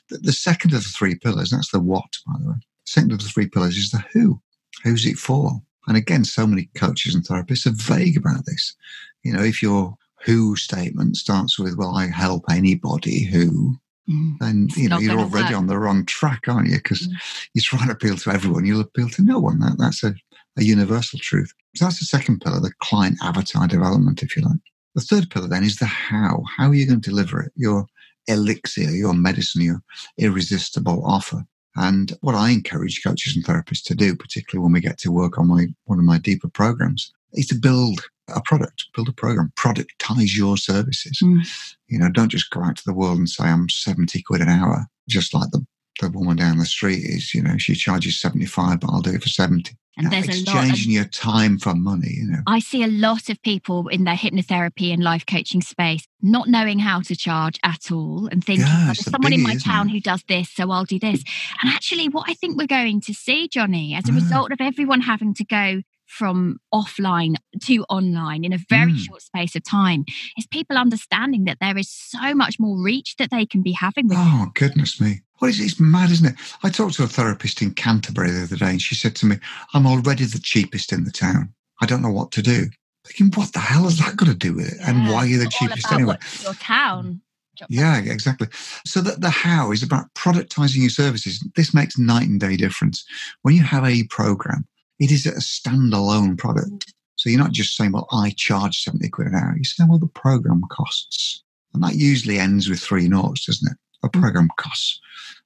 The, 0.09 0.17
the 0.17 0.33
second 0.33 0.73
of 0.73 0.83
the 0.83 0.89
three 0.89 1.15
pillars, 1.15 1.51
that's 1.51 1.71
the 1.71 1.79
what, 1.79 2.17
by 2.25 2.33
the 2.41 2.49
way. 2.49 2.55
Second 2.85 3.11
of 3.11 3.19
the 3.19 3.29
three 3.29 3.47
pillars 3.47 3.77
is 3.77 3.91
the 3.91 4.03
who. 4.11 4.41
Who's 4.83 5.05
it 5.05 5.17
for? 5.17 5.61
And 5.87 5.97
again, 5.97 6.25
so 6.25 6.47
many 6.47 6.69
coaches 6.75 7.13
and 7.13 7.23
therapists 7.23 7.67
are 7.67 7.93
vague 7.95 8.17
about 8.17 8.45
this. 8.45 8.75
You 9.23 9.33
know, 9.33 9.43
if 9.43 9.61
your 9.61 9.95
who 10.23 10.55
statement 10.55 11.17
starts 11.17 11.59
with, 11.59 11.77
well, 11.77 11.95
I 11.95 12.07
help 12.07 12.45
anybody 12.49 13.23
who, 13.23 13.77
mm. 14.09 14.37
then, 14.39 14.67
you 14.75 14.89
know, 14.89 14.99
you're 14.99 15.19
already 15.19 15.53
on 15.53 15.67
the 15.67 15.77
wrong 15.77 16.05
track, 16.05 16.47
aren't 16.47 16.69
you? 16.69 16.77
Because 16.77 17.07
mm. 17.07 17.13
you're 17.53 17.63
trying 17.63 17.87
to 17.87 17.93
appeal 17.93 18.17
to 18.17 18.31
everyone, 18.31 18.65
you'll 18.65 18.81
appeal 18.81 19.09
to 19.09 19.23
no 19.23 19.39
one. 19.39 19.59
That, 19.59 19.77
that's 19.77 20.03
a, 20.03 20.13
a 20.57 20.63
universal 20.63 21.19
truth. 21.19 21.51
So 21.75 21.85
that's 21.85 21.99
the 21.99 22.05
second 22.05 22.41
pillar, 22.41 22.59
the 22.59 22.73
client 22.81 23.17
avatar 23.21 23.67
development, 23.67 24.23
if 24.23 24.35
you 24.35 24.43
like. 24.43 24.59
The 24.95 25.01
third 25.01 25.29
pillar 25.29 25.47
then 25.47 25.63
is 25.63 25.77
the 25.77 25.85
how. 25.85 26.43
How 26.57 26.69
are 26.69 26.73
you 26.73 26.87
going 26.87 27.01
to 27.01 27.09
deliver 27.09 27.41
it? 27.41 27.51
Your 27.55 27.85
elixir, 28.27 28.89
your 28.91 29.13
medicine, 29.13 29.61
your 29.61 29.81
irresistible 30.17 31.05
offer. 31.05 31.43
And 31.75 32.17
what 32.21 32.35
I 32.35 32.51
encourage 32.51 33.03
coaches 33.03 33.35
and 33.35 33.43
therapists 33.43 33.83
to 33.83 33.95
do, 33.95 34.15
particularly 34.15 34.63
when 34.63 34.71
we 34.71 34.79
get 34.79 34.97
to 34.99 35.11
work 35.11 35.37
on 35.37 35.47
my 35.47 35.67
one 35.83 35.99
of 35.99 36.05
my 36.05 36.17
deeper 36.17 36.47
programs, 36.47 37.11
is 37.35 37.47
to 37.47 37.55
build 37.55 38.01
a 38.33 38.41
product, 38.41 38.85
build 38.95 39.09
a 39.09 39.13
program, 39.13 39.51
productize 39.55 40.35
your 40.35 40.57
services. 40.57 41.19
Mm. 41.23 41.47
You 41.87 41.99
know, 41.99 42.09
don't 42.09 42.31
just 42.31 42.49
go 42.49 42.63
out 42.63 42.77
to 42.77 42.83
the 42.85 42.93
world 42.93 43.17
and 43.17 43.29
say 43.29 43.45
I'm 43.45 43.69
70 43.69 44.21
quid 44.23 44.41
an 44.41 44.49
hour, 44.49 44.87
just 45.07 45.33
like 45.33 45.51
the, 45.51 45.65
the 46.01 46.09
woman 46.09 46.37
down 46.37 46.57
the 46.57 46.65
street 46.65 47.03
is, 47.03 47.33
you 47.33 47.41
know, 47.41 47.57
she 47.57 47.75
charges 47.75 48.19
75, 48.19 48.79
but 48.79 48.89
I'll 48.89 49.01
do 49.01 49.13
it 49.13 49.21
for 49.21 49.29
70. 49.29 49.75
And 49.97 50.11
there's 50.11 50.27
exchanging 50.27 50.57
a 50.57 50.67
lot 50.67 50.73
of, 50.73 50.85
your 50.87 51.05
time 51.05 51.57
for 51.57 51.73
money, 51.73 52.09
you 52.11 52.27
know. 52.27 52.39
I 52.47 52.59
see 52.59 52.83
a 52.83 52.87
lot 52.87 53.29
of 53.29 53.41
people 53.43 53.87
in 53.87 54.03
their 54.03 54.15
hypnotherapy 54.15 54.91
and 54.91 55.01
life 55.01 55.25
coaching 55.25 55.61
space 55.61 56.05
not 56.21 56.49
knowing 56.49 56.79
how 56.79 56.99
to 56.99 57.15
charge 57.15 57.57
at 57.63 57.91
all 57.93 58.27
and 58.29 58.43
thinking, 58.43 58.65
yeah, 58.65 58.87
there's 58.87 59.05
someone 59.05 59.31
biggie, 59.31 59.35
in 59.35 59.43
my 59.43 59.55
town 59.55 59.87
it? 59.87 59.93
who 59.93 59.99
does 60.01 60.21
this, 60.27 60.49
so 60.49 60.69
I'll 60.69 60.83
do 60.83 60.99
this. 60.99 61.23
And 61.61 61.71
actually, 61.71 62.09
what 62.09 62.29
I 62.29 62.33
think 62.33 62.57
we're 62.57 62.67
going 62.67 62.99
to 63.01 63.13
see, 63.13 63.47
Johnny, 63.47 63.95
as 63.95 64.09
a 64.09 64.11
mm. 64.11 64.15
result 64.15 64.51
of 64.51 64.59
everyone 64.59 64.99
having 64.99 65.33
to 65.35 65.45
go 65.45 65.81
from 66.05 66.59
offline 66.73 67.35
to 67.63 67.83
online 67.89 68.43
in 68.43 68.53
a 68.53 68.59
very 68.69 68.93
mm. 68.93 68.97
short 68.97 69.21
space 69.21 69.55
of 69.55 69.63
time 69.63 70.05
is 70.37 70.45
people 70.47 70.77
understanding 70.77 71.45
that 71.45 71.57
there 71.59 71.77
is 71.77 71.89
so 71.89 72.33
much 72.33 72.59
more 72.59 72.77
reach 72.77 73.15
that 73.17 73.31
they 73.31 73.45
can 73.45 73.61
be 73.61 73.71
having 73.71 74.07
with 74.07 74.17
oh 74.19 74.47
goodness 74.53 75.01
me 75.01 75.21
what 75.39 75.49
is 75.49 75.59
it? 75.59 75.65
It's 75.65 75.79
mad, 75.79 76.11
isn't 76.11 76.27
it? 76.27 76.35
I 76.63 76.69
talked 76.69 76.95
to 76.95 77.03
a 77.03 77.07
therapist 77.07 77.61
in 77.61 77.73
Canterbury 77.73 78.31
the 78.31 78.43
other 78.43 78.55
day 78.55 78.69
and 78.69 78.81
she 78.81 78.95
said 78.95 79.15
to 79.17 79.25
me, 79.25 79.37
I'm 79.73 79.85
already 79.85 80.25
the 80.25 80.39
cheapest 80.39 80.93
in 80.93 81.03
the 81.03 81.11
town. 81.11 81.53
I 81.81 81.85
don't 81.85 82.01
know 82.01 82.11
what 82.11 82.31
to 82.33 82.41
do. 82.41 82.67
Thinking, 83.05 83.31
what 83.39 83.53
the 83.53 83.59
hell 83.59 83.83
has 83.83 83.99
that 83.99 84.15
got 84.15 84.27
to 84.27 84.33
do 84.33 84.53
with 84.53 84.71
it? 84.71 84.77
Yeah, 84.79 84.89
and 84.89 85.09
why 85.09 85.17
are 85.17 85.27
you 85.27 85.37
the 85.37 85.49
cheapest 85.49 85.91
anyway? 85.91 86.17
Your 86.41 86.53
town. 86.53 87.21
Yeah, 87.69 87.99
exactly. 87.99 88.47
So 88.85 89.01
that 89.01 89.21
the 89.21 89.29
how 89.29 89.71
is 89.71 89.83
about 89.83 90.13
productizing 90.13 90.81
your 90.81 90.89
services. 90.89 91.45
This 91.55 91.73
makes 91.73 91.97
night 91.97 92.27
and 92.27 92.39
day 92.39 92.57
difference. 92.57 93.05
When 93.43 93.55
you 93.55 93.63
have 93.63 93.85
a 93.85 94.03
program, 94.05 94.65
it 94.99 95.11
is 95.11 95.25
a 95.25 95.33
standalone 95.33 96.37
product. 96.37 96.93
So 97.15 97.29
you're 97.29 97.39
not 97.39 97.51
just 97.51 97.75
saying, 97.75 97.93
well, 97.93 98.07
I 98.11 98.33
charge 98.35 98.81
70 98.83 99.09
quid 99.09 99.27
an 99.27 99.35
hour. 99.35 99.55
You 99.57 99.63
say, 99.63 99.83
well, 99.87 99.99
the 99.99 100.07
program 100.07 100.63
costs. 100.69 101.43
And 101.73 101.83
that 101.83 101.95
usually 101.95 102.39
ends 102.39 102.69
with 102.69 102.79
three 102.79 103.07
noughts, 103.07 103.45
doesn't 103.45 103.71
it? 103.71 103.77
A 104.03 104.09
mm. 104.09 104.21
program 104.21 104.49
costs 104.57 104.99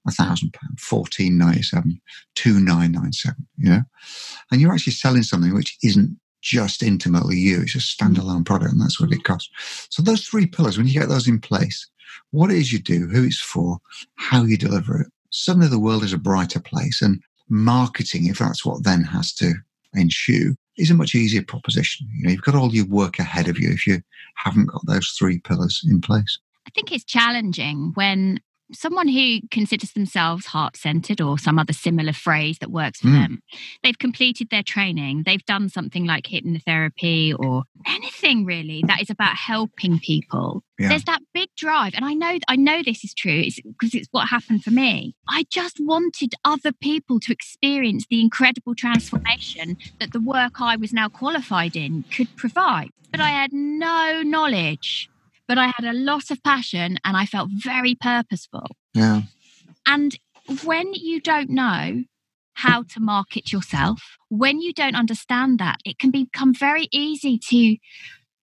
a 0.07 0.11
thousand 0.11 0.53
pounds, 0.53 0.81
fourteen 0.81 1.37
ninety 1.37 1.61
seven, 1.61 2.01
two 2.35 2.59
nine 2.59 2.91
nine 2.91 3.13
seven. 3.13 3.47
You 3.57 3.69
know, 3.69 3.81
and 4.51 4.61
you're 4.61 4.73
actually 4.73 4.93
selling 4.93 5.23
something 5.23 5.53
which 5.53 5.77
isn't 5.83 6.17
just 6.41 6.83
intimately 6.83 7.37
you; 7.37 7.61
it's 7.61 7.75
a 7.75 7.79
standalone 7.79 8.45
product, 8.45 8.71
and 8.71 8.81
that's 8.81 8.99
what 8.99 9.11
it 9.11 9.23
costs. 9.23 9.49
So 9.89 10.01
those 10.01 10.25
three 10.25 10.45
pillars, 10.45 10.77
when 10.77 10.87
you 10.87 10.93
get 10.93 11.09
those 11.09 11.27
in 11.27 11.39
place, 11.39 11.87
what 12.31 12.51
it 12.51 12.57
is 12.57 12.71
you 12.71 12.79
do, 12.79 13.07
who 13.07 13.25
it's 13.25 13.39
for, 13.39 13.79
how 14.15 14.43
you 14.43 14.57
deliver 14.57 15.01
it, 15.01 15.07
suddenly 15.31 15.67
the 15.67 15.79
world 15.79 16.03
is 16.03 16.13
a 16.13 16.17
brighter 16.17 16.59
place, 16.59 17.01
and 17.01 17.21
marketing, 17.49 18.27
if 18.27 18.39
that's 18.39 18.65
what 18.65 18.83
then 18.83 19.03
has 19.03 19.33
to 19.35 19.53
ensue, 19.93 20.55
is 20.77 20.91
a 20.91 20.95
much 20.95 21.15
easier 21.15 21.43
proposition. 21.43 22.07
You 22.15 22.23
know, 22.23 22.31
you've 22.31 22.41
got 22.41 22.55
all 22.55 22.73
your 22.73 22.85
work 22.85 23.19
ahead 23.19 23.47
of 23.47 23.59
you 23.59 23.71
if 23.71 23.85
you 23.85 24.01
haven't 24.35 24.67
got 24.67 24.85
those 24.85 25.09
three 25.17 25.39
pillars 25.39 25.81
in 25.89 26.01
place. 26.01 26.39
I 26.67 26.71
think 26.71 26.91
it's 26.91 27.03
challenging 27.03 27.91
when 27.95 28.39
someone 28.71 29.07
who 29.07 29.39
considers 29.51 29.93
themselves 29.93 30.45
heart 30.47 30.77
centered 30.77 31.21
or 31.21 31.37
some 31.37 31.59
other 31.59 31.73
similar 31.73 32.13
phrase 32.13 32.59
that 32.59 32.71
works 32.71 32.99
for 32.99 33.07
mm. 33.07 33.21
them, 33.21 33.43
they've 33.83 33.97
completed 33.97 34.49
their 34.49 34.63
training, 34.63 35.23
they've 35.25 35.45
done 35.45 35.69
something 35.69 36.05
like 36.05 36.25
hypnotherapy 36.25 37.37
or 37.37 37.63
anything 37.87 38.45
really 38.45 38.83
that 38.87 39.01
is 39.01 39.09
about 39.09 39.35
helping 39.35 39.99
people. 39.99 40.63
Yeah. 40.77 40.89
There's 40.89 41.03
that 41.05 41.21
big 41.33 41.49
drive, 41.57 41.93
and 41.93 42.05
I 42.05 42.13
know 42.13 42.39
I 42.47 42.55
know 42.55 42.81
this 42.83 43.03
is 43.03 43.13
true 43.13 43.43
because 43.43 43.93
it's, 43.93 43.95
it's 43.95 44.07
what 44.11 44.29
happened 44.29 44.63
for 44.63 44.71
me. 44.71 45.13
I 45.27 45.45
just 45.49 45.77
wanted 45.79 46.33
other 46.45 46.71
people 46.71 47.19
to 47.21 47.33
experience 47.33 48.05
the 48.09 48.21
incredible 48.21 48.75
transformation 48.75 49.77
that 49.99 50.13
the 50.13 50.21
work 50.21 50.61
I 50.61 50.77
was 50.77 50.93
now 50.93 51.09
qualified 51.09 51.75
in 51.75 52.05
could 52.15 52.33
provide, 52.37 52.91
but 53.11 53.19
I 53.19 53.29
had 53.29 53.51
no 53.51 54.21
knowledge 54.23 55.09
but 55.49 55.57
I 55.57 55.73
had 55.75 55.83
a 55.83 55.93
lot 55.97 56.29
of 56.29 56.43
passion 56.43 56.99
and 57.03 57.17
I 57.17 57.25
felt 57.25 57.49
very 57.51 57.95
purposeful. 57.95 58.67
Yeah. 58.93 59.23
And 59.87 60.15
when 60.63 60.93
you 60.93 61.19
don't 61.19 61.49
know 61.49 62.03
how 62.53 62.83
to 62.83 62.99
market 62.99 63.51
yourself, 63.51 64.17
when 64.29 64.61
you 64.61 64.73
don't 64.73 64.95
understand 64.95 65.57
that, 65.59 65.79
it 65.83 65.97
can 65.97 66.11
become 66.11 66.53
very 66.53 66.87
easy 66.91 67.39
to 67.49 67.77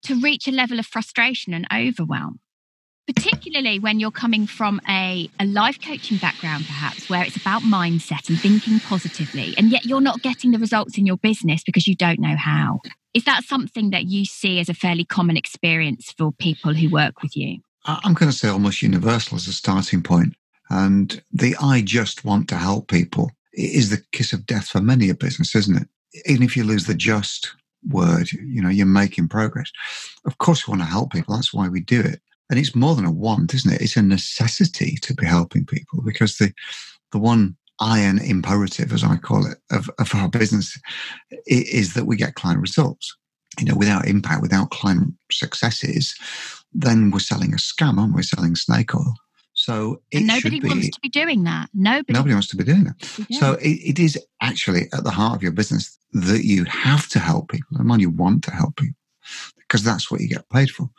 to 0.03 0.21
reach 0.21 0.47
a 0.47 0.51
level 0.51 0.79
of 0.79 0.85
frustration 0.85 1.53
and 1.53 1.65
overwhelm 1.73 2.39
particularly 3.07 3.79
when 3.79 3.99
you're 3.99 4.11
coming 4.11 4.45
from 4.45 4.81
a, 4.87 5.29
a 5.39 5.45
life 5.45 5.79
coaching 5.81 6.17
background, 6.17 6.65
perhaps, 6.65 7.09
where 7.09 7.23
it's 7.23 7.37
about 7.37 7.61
mindset 7.61 8.29
and 8.29 8.39
thinking 8.39 8.79
positively, 8.81 9.53
and 9.57 9.71
yet 9.71 9.85
you're 9.85 10.01
not 10.01 10.21
getting 10.21 10.51
the 10.51 10.59
results 10.59 10.97
in 10.97 11.05
your 11.05 11.17
business 11.17 11.63
because 11.63 11.87
you 11.87 11.95
don't 11.95 12.19
know 12.19 12.35
how. 12.35 12.81
Is 13.13 13.23
that 13.23 13.43
something 13.43 13.89
that 13.91 14.05
you 14.05 14.25
see 14.25 14.59
as 14.59 14.69
a 14.69 14.73
fairly 14.73 15.05
common 15.05 15.37
experience 15.37 16.13
for 16.17 16.31
people 16.33 16.73
who 16.73 16.89
work 16.89 17.21
with 17.23 17.35
you? 17.35 17.59
I'm 17.85 18.13
going 18.13 18.29
to 18.29 18.37
say 18.37 18.49
almost 18.49 18.81
universal 18.81 19.37
as 19.37 19.47
a 19.47 19.53
starting 19.53 20.03
point. 20.03 20.35
And 20.69 21.21
the 21.31 21.55
I 21.61 21.81
just 21.81 22.25
want 22.25 22.49
to 22.49 22.57
help 22.57 22.89
people 22.89 23.31
is 23.53 23.89
the 23.89 24.03
kiss 24.11 24.33
of 24.33 24.45
death 24.45 24.67
for 24.67 24.81
many 24.81 25.09
a 25.09 25.15
business, 25.15 25.55
isn't 25.55 25.77
it? 25.77 25.87
Even 26.25 26.43
if 26.43 26.57
you 26.57 26.65
lose 26.65 26.85
the 26.85 26.93
just 26.93 27.55
word, 27.89 28.31
you 28.33 28.61
know, 28.61 28.69
you're 28.69 28.85
making 28.85 29.29
progress. 29.29 29.71
Of 30.25 30.37
course, 30.39 30.67
we 30.67 30.71
want 30.71 30.81
to 30.81 30.87
help 30.87 31.11
people. 31.11 31.35
That's 31.35 31.53
why 31.53 31.69
we 31.69 31.79
do 31.79 32.01
it. 32.01 32.21
And 32.49 32.57
it's 32.59 32.75
more 32.75 32.95
than 32.95 33.05
a 33.05 33.11
want, 33.11 33.53
isn't 33.53 33.73
it? 33.73 33.81
It's 33.81 33.97
a 33.97 34.01
necessity 34.01 34.97
to 35.01 35.13
be 35.13 35.25
helping 35.25 35.65
people 35.65 36.01
because 36.01 36.37
the 36.37 36.53
the 37.11 37.19
one 37.19 37.55
iron 37.79 38.19
imperative, 38.19 38.91
as 38.91 39.03
I 39.03 39.17
call 39.17 39.45
it, 39.45 39.57
of, 39.71 39.89
of 39.99 40.13
our 40.15 40.29
business 40.29 40.79
is 41.45 41.93
that 41.93 42.05
we 42.05 42.15
get 42.15 42.35
client 42.35 42.61
results. 42.61 43.15
You 43.59 43.65
know, 43.65 43.75
without 43.75 44.07
impact, 44.07 44.41
without 44.41 44.71
client 44.71 45.13
successes, 45.31 46.15
then 46.73 47.11
we're 47.11 47.19
selling 47.19 47.53
a 47.53 47.57
scam, 47.57 47.97
aren't 47.97 48.13
we? 48.13 48.17
We're 48.17 48.23
selling 48.23 48.55
snake 48.55 48.93
oil. 48.93 49.13
So 49.53 50.01
nobody 50.13 50.59
be, 50.59 50.67
wants 50.67 50.89
to 50.91 50.99
be 51.01 51.09
doing 51.09 51.43
that. 51.45 51.69
Nobody, 51.73 52.13
nobody 52.13 52.35
wants 52.35 52.47
to 52.49 52.57
be 52.57 52.63
doing 52.63 52.83
that. 52.83 53.03
So 53.39 53.53
it, 53.53 53.69
it 53.69 53.99
is 53.99 54.19
actually 54.41 54.83
at 54.93 55.03
the 55.03 55.09
heart 55.09 55.35
of 55.35 55.41
your 55.41 55.51
business 55.51 55.97
that 56.13 56.43
you 56.45 56.65
have 56.65 57.09
to 57.09 57.19
help 57.19 57.49
people. 57.49 57.77
And 57.77 57.87
mind 57.87 58.01
you 58.01 58.11
want 58.11 58.43
to 58.43 58.51
help 58.51 58.75
people 58.75 58.95
because 59.67 59.83
that's 59.83 60.09
what 60.09 60.21
you 60.21 60.27
get 60.27 60.49
paid 60.49 60.69
for. 60.69 60.89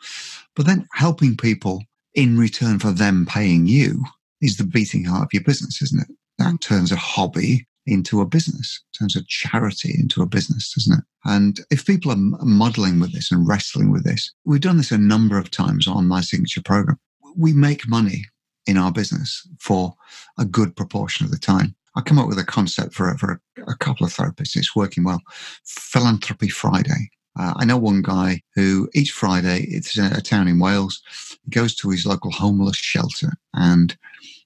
But 0.55 0.65
then 0.65 0.87
helping 0.93 1.35
people 1.35 1.83
in 2.13 2.37
return 2.37 2.79
for 2.79 2.91
them 2.91 3.25
paying 3.25 3.67
you 3.67 4.03
is 4.41 4.57
the 4.57 4.63
beating 4.63 5.05
heart 5.05 5.23
of 5.23 5.33
your 5.33 5.43
business, 5.43 5.81
isn't 5.81 6.01
it? 6.01 6.07
That 6.37 6.55
mm. 6.55 6.61
turns 6.61 6.91
a 6.91 6.95
hobby 6.95 7.67
into 7.85 8.21
a 8.21 8.25
business, 8.25 8.81
turns 8.97 9.15
a 9.15 9.23
charity 9.27 9.95
into 9.97 10.21
a 10.21 10.25
business, 10.25 10.73
doesn't 10.73 10.99
it? 10.99 11.05
And 11.25 11.59
if 11.71 11.85
people 11.85 12.11
are 12.11 12.45
muddling 12.45 12.99
with 12.99 13.13
this 13.13 13.31
and 13.31 13.47
wrestling 13.47 13.91
with 13.91 14.03
this, 14.03 14.31
we've 14.45 14.61
done 14.61 14.77
this 14.77 14.91
a 14.91 14.97
number 14.97 15.37
of 15.37 15.51
times 15.51 15.87
on 15.87 16.07
my 16.07 16.21
signature 16.21 16.61
program. 16.63 16.99
We 17.35 17.53
make 17.53 17.87
money 17.87 18.25
in 18.67 18.77
our 18.77 18.91
business 18.91 19.47
for 19.59 19.95
a 20.37 20.45
good 20.45 20.75
proportion 20.75 21.25
of 21.25 21.31
the 21.31 21.37
time. 21.37 21.75
I 21.95 22.01
come 22.01 22.19
up 22.19 22.27
with 22.27 22.37
a 22.37 22.45
concept 22.45 22.93
for, 22.93 23.17
for 23.17 23.41
a, 23.57 23.71
a 23.71 23.75
couple 23.75 24.05
of 24.05 24.13
therapists. 24.13 24.55
It's 24.55 24.75
working 24.75 25.03
well. 25.03 25.21
Philanthropy 25.65 26.49
Friday. 26.49 27.09
Uh, 27.37 27.53
I 27.57 27.65
know 27.65 27.77
one 27.77 28.01
guy 28.01 28.41
who 28.55 28.89
each 28.93 29.11
Friday, 29.11 29.65
it's 29.69 29.97
in 29.97 30.05
a 30.05 30.21
town 30.21 30.47
in 30.47 30.59
Wales, 30.59 31.01
goes 31.49 31.75
to 31.75 31.89
his 31.89 32.05
local 32.05 32.31
homeless 32.31 32.77
shelter 32.77 33.33
and 33.53 33.97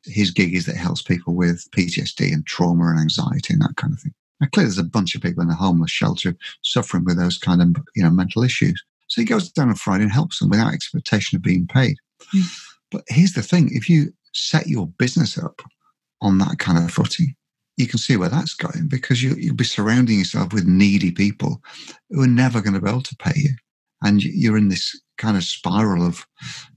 his 0.05 0.31
gig 0.31 0.53
is 0.53 0.65
that 0.65 0.75
he 0.75 0.81
helps 0.81 1.01
people 1.01 1.33
with 1.33 1.69
PTSD 1.71 2.33
and 2.33 2.45
trauma 2.45 2.87
and 2.87 2.99
anxiety 2.99 3.53
and 3.53 3.61
that 3.61 3.75
kind 3.77 3.93
of 3.93 3.99
thing. 3.99 4.13
Now, 4.39 4.47
clearly, 4.51 4.67
there's 4.67 4.77
a 4.77 4.83
bunch 4.83 5.15
of 5.15 5.21
people 5.21 5.43
in 5.43 5.49
a 5.49 5.55
homeless 5.55 5.91
shelter 5.91 6.35
suffering 6.61 7.05
with 7.05 7.17
those 7.17 7.37
kind 7.37 7.61
of 7.61 7.75
you 7.95 8.03
know 8.03 8.09
mental 8.09 8.43
issues. 8.43 8.83
So 9.07 9.21
he 9.21 9.25
goes 9.25 9.51
down 9.51 9.69
on 9.69 9.75
Friday 9.75 10.03
and 10.03 10.11
helps 10.11 10.39
them 10.39 10.49
without 10.49 10.73
expectation 10.73 11.35
of 11.35 11.41
being 11.41 11.67
paid. 11.67 11.95
Mm. 12.35 12.43
But 12.91 13.03
here's 13.07 13.33
the 13.33 13.41
thing: 13.41 13.69
if 13.71 13.89
you 13.89 14.13
set 14.33 14.67
your 14.67 14.87
business 14.87 15.37
up 15.37 15.61
on 16.21 16.39
that 16.39 16.59
kind 16.59 16.77
of 16.77 16.91
footing, 16.91 17.35
you 17.77 17.87
can 17.87 17.99
see 17.99 18.17
where 18.17 18.29
that's 18.29 18.53
going 18.53 18.87
because 18.87 19.23
you, 19.23 19.35
you'll 19.35 19.55
be 19.55 19.63
surrounding 19.63 20.19
yourself 20.19 20.53
with 20.53 20.65
needy 20.65 21.11
people 21.11 21.61
who 22.09 22.23
are 22.23 22.27
never 22.27 22.61
going 22.61 22.73
to 22.73 22.81
be 22.81 22.89
able 22.89 23.01
to 23.01 23.15
pay 23.17 23.33
you. 23.35 23.51
And 24.03 24.23
you're 24.23 24.57
in 24.57 24.69
this 24.69 24.99
kind 25.17 25.37
of 25.37 25.43
spiral 25.43 26.05
of, 26.05 26.25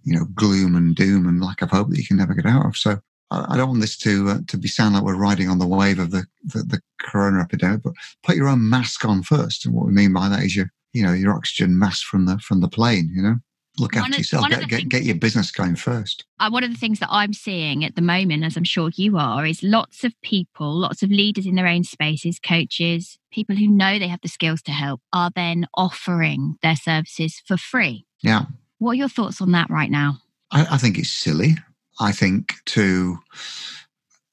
you 0.05 0.17
know, 0.17 0.27
gloom 0.35 0.77
and 0.77 0.95
doom 0.95 1.27
and 1.27 1.43
lack 1.43 1.61
of 1.61 1.71
hope 1.71 1.91
that 1.91 1.99
you 1.99 2.07
can 2.07 2.17
never 2.17 2.35
get 2.35 2.47
out 2.47 2.65
of. 2.65 2.77
So 2.77 2.99
I 3.31 3.57
don't 3.57 3.69
want 3.69 3.81
this 3.81 3.97
to 3.99 4.29
uh, 4.29 4.39
to 4.47 4.57
be 4.57 4.69
sound 4.69 4.95
like 4.95 5.03
we're 5.03 5.17
riding 5.17 5.49
on 5.49 5.59
the 5.59 5.67
wave 5.67 5.99
of 5.99 6.13
the, 6.13 6.27
the, 6.45 6.63
the 6.63 6.81
corona 7.01 7.41
epidemic, 7.41 7.83
but 7.83 7.95
put 8.23 8.37
your 8.37 8.49
own 8.49 8.71
mask 8.71 9.05
on 9.05 9.25
first. 9.25 9.67
And 9.67 9.75
what 9.75 9.87
we 9.87 9.93
mean 9.93 10.13
by 10.13 10.29
that 10.29 10.45
is 10.45 10.55
your 10.55 10.71
you 10.93 11.03
know 11.03 11.13
your 11.13 11.35
oxygen 11.35 11.79
mask 11.79 12.07
from 12.07 12.27
the 12.27 12.39
from 12.39 12.61
the 12.61 12.69
plane. 12.69 13.11
You 13.13 13.23
know, 13.23 13.37
look 13.79 13.95
one 13.95 14.05
after 14.05 14.15
of, 14.15 14.19
yourself. 14.19 14.49
Get, 14.49 14.69
get, 14.69 14.89
get, 14.89 15.03
your 15.05 15.17
business 15.17 15.51
going 15.51 15.77
first. 15.77 16.25
Uh, 16.39 16.51
one 16.51 16.65
of 16.65 16.71
the 16.71 16.79
things 16.79 16.99
that 17.01 17.09
I'm 17.11 17.33
seeing 17.33 17.85
at 17.85 17.95
the 17.95 18.03
moment, 18.03 18.45
as 18.45 18.57
I'm 18.57 18.65
sure 18.65 18.91
you 18.95 19.19
are, 19.19 19.47
is 19.47 19.63
lots 19.63 20.05
of 20.05 20.13
people, 20.23 20.73
lots 20.73 21.03
of 21.03 21.11
leaders 21.11 21.47
in 21.47 21.55
their 21.55 21.67
own 21.67 21.85
spaces, 21.85 22.39
coaches, 22.39 23.19
people 23.31 23.57
who 23.57 23.69
know 23.69 23.99
they 23.99 24.09
have 24.09 24.21
the 24.23 24.29
skills 24.29 24.63
to 24.63 24.73
help, 24.73 25.01
are 25.13 25.31
then 25.35 25.67
offering 25.75 26.57
their 26.63 26.77
services 26.77 27.43
for 27.47 27.57
free. 27.57 28.07
Yeah. 28.23 28.47
What 28.79 28.93
are 28.93 28.97
your 28.97 29.09
thoughts 29.09 29.41
on 29.41 29.53
that 29.53 29.71
right 29.71 29.91
now? 29.91 30.19
I, 30.51 30.67
I 30.73 30.79
think 30.79 30.99
it's 30.99 31.11
silly. 31.11 31.57
I 32.01 32.13
think 32.13 32.55
to 32.67 33.19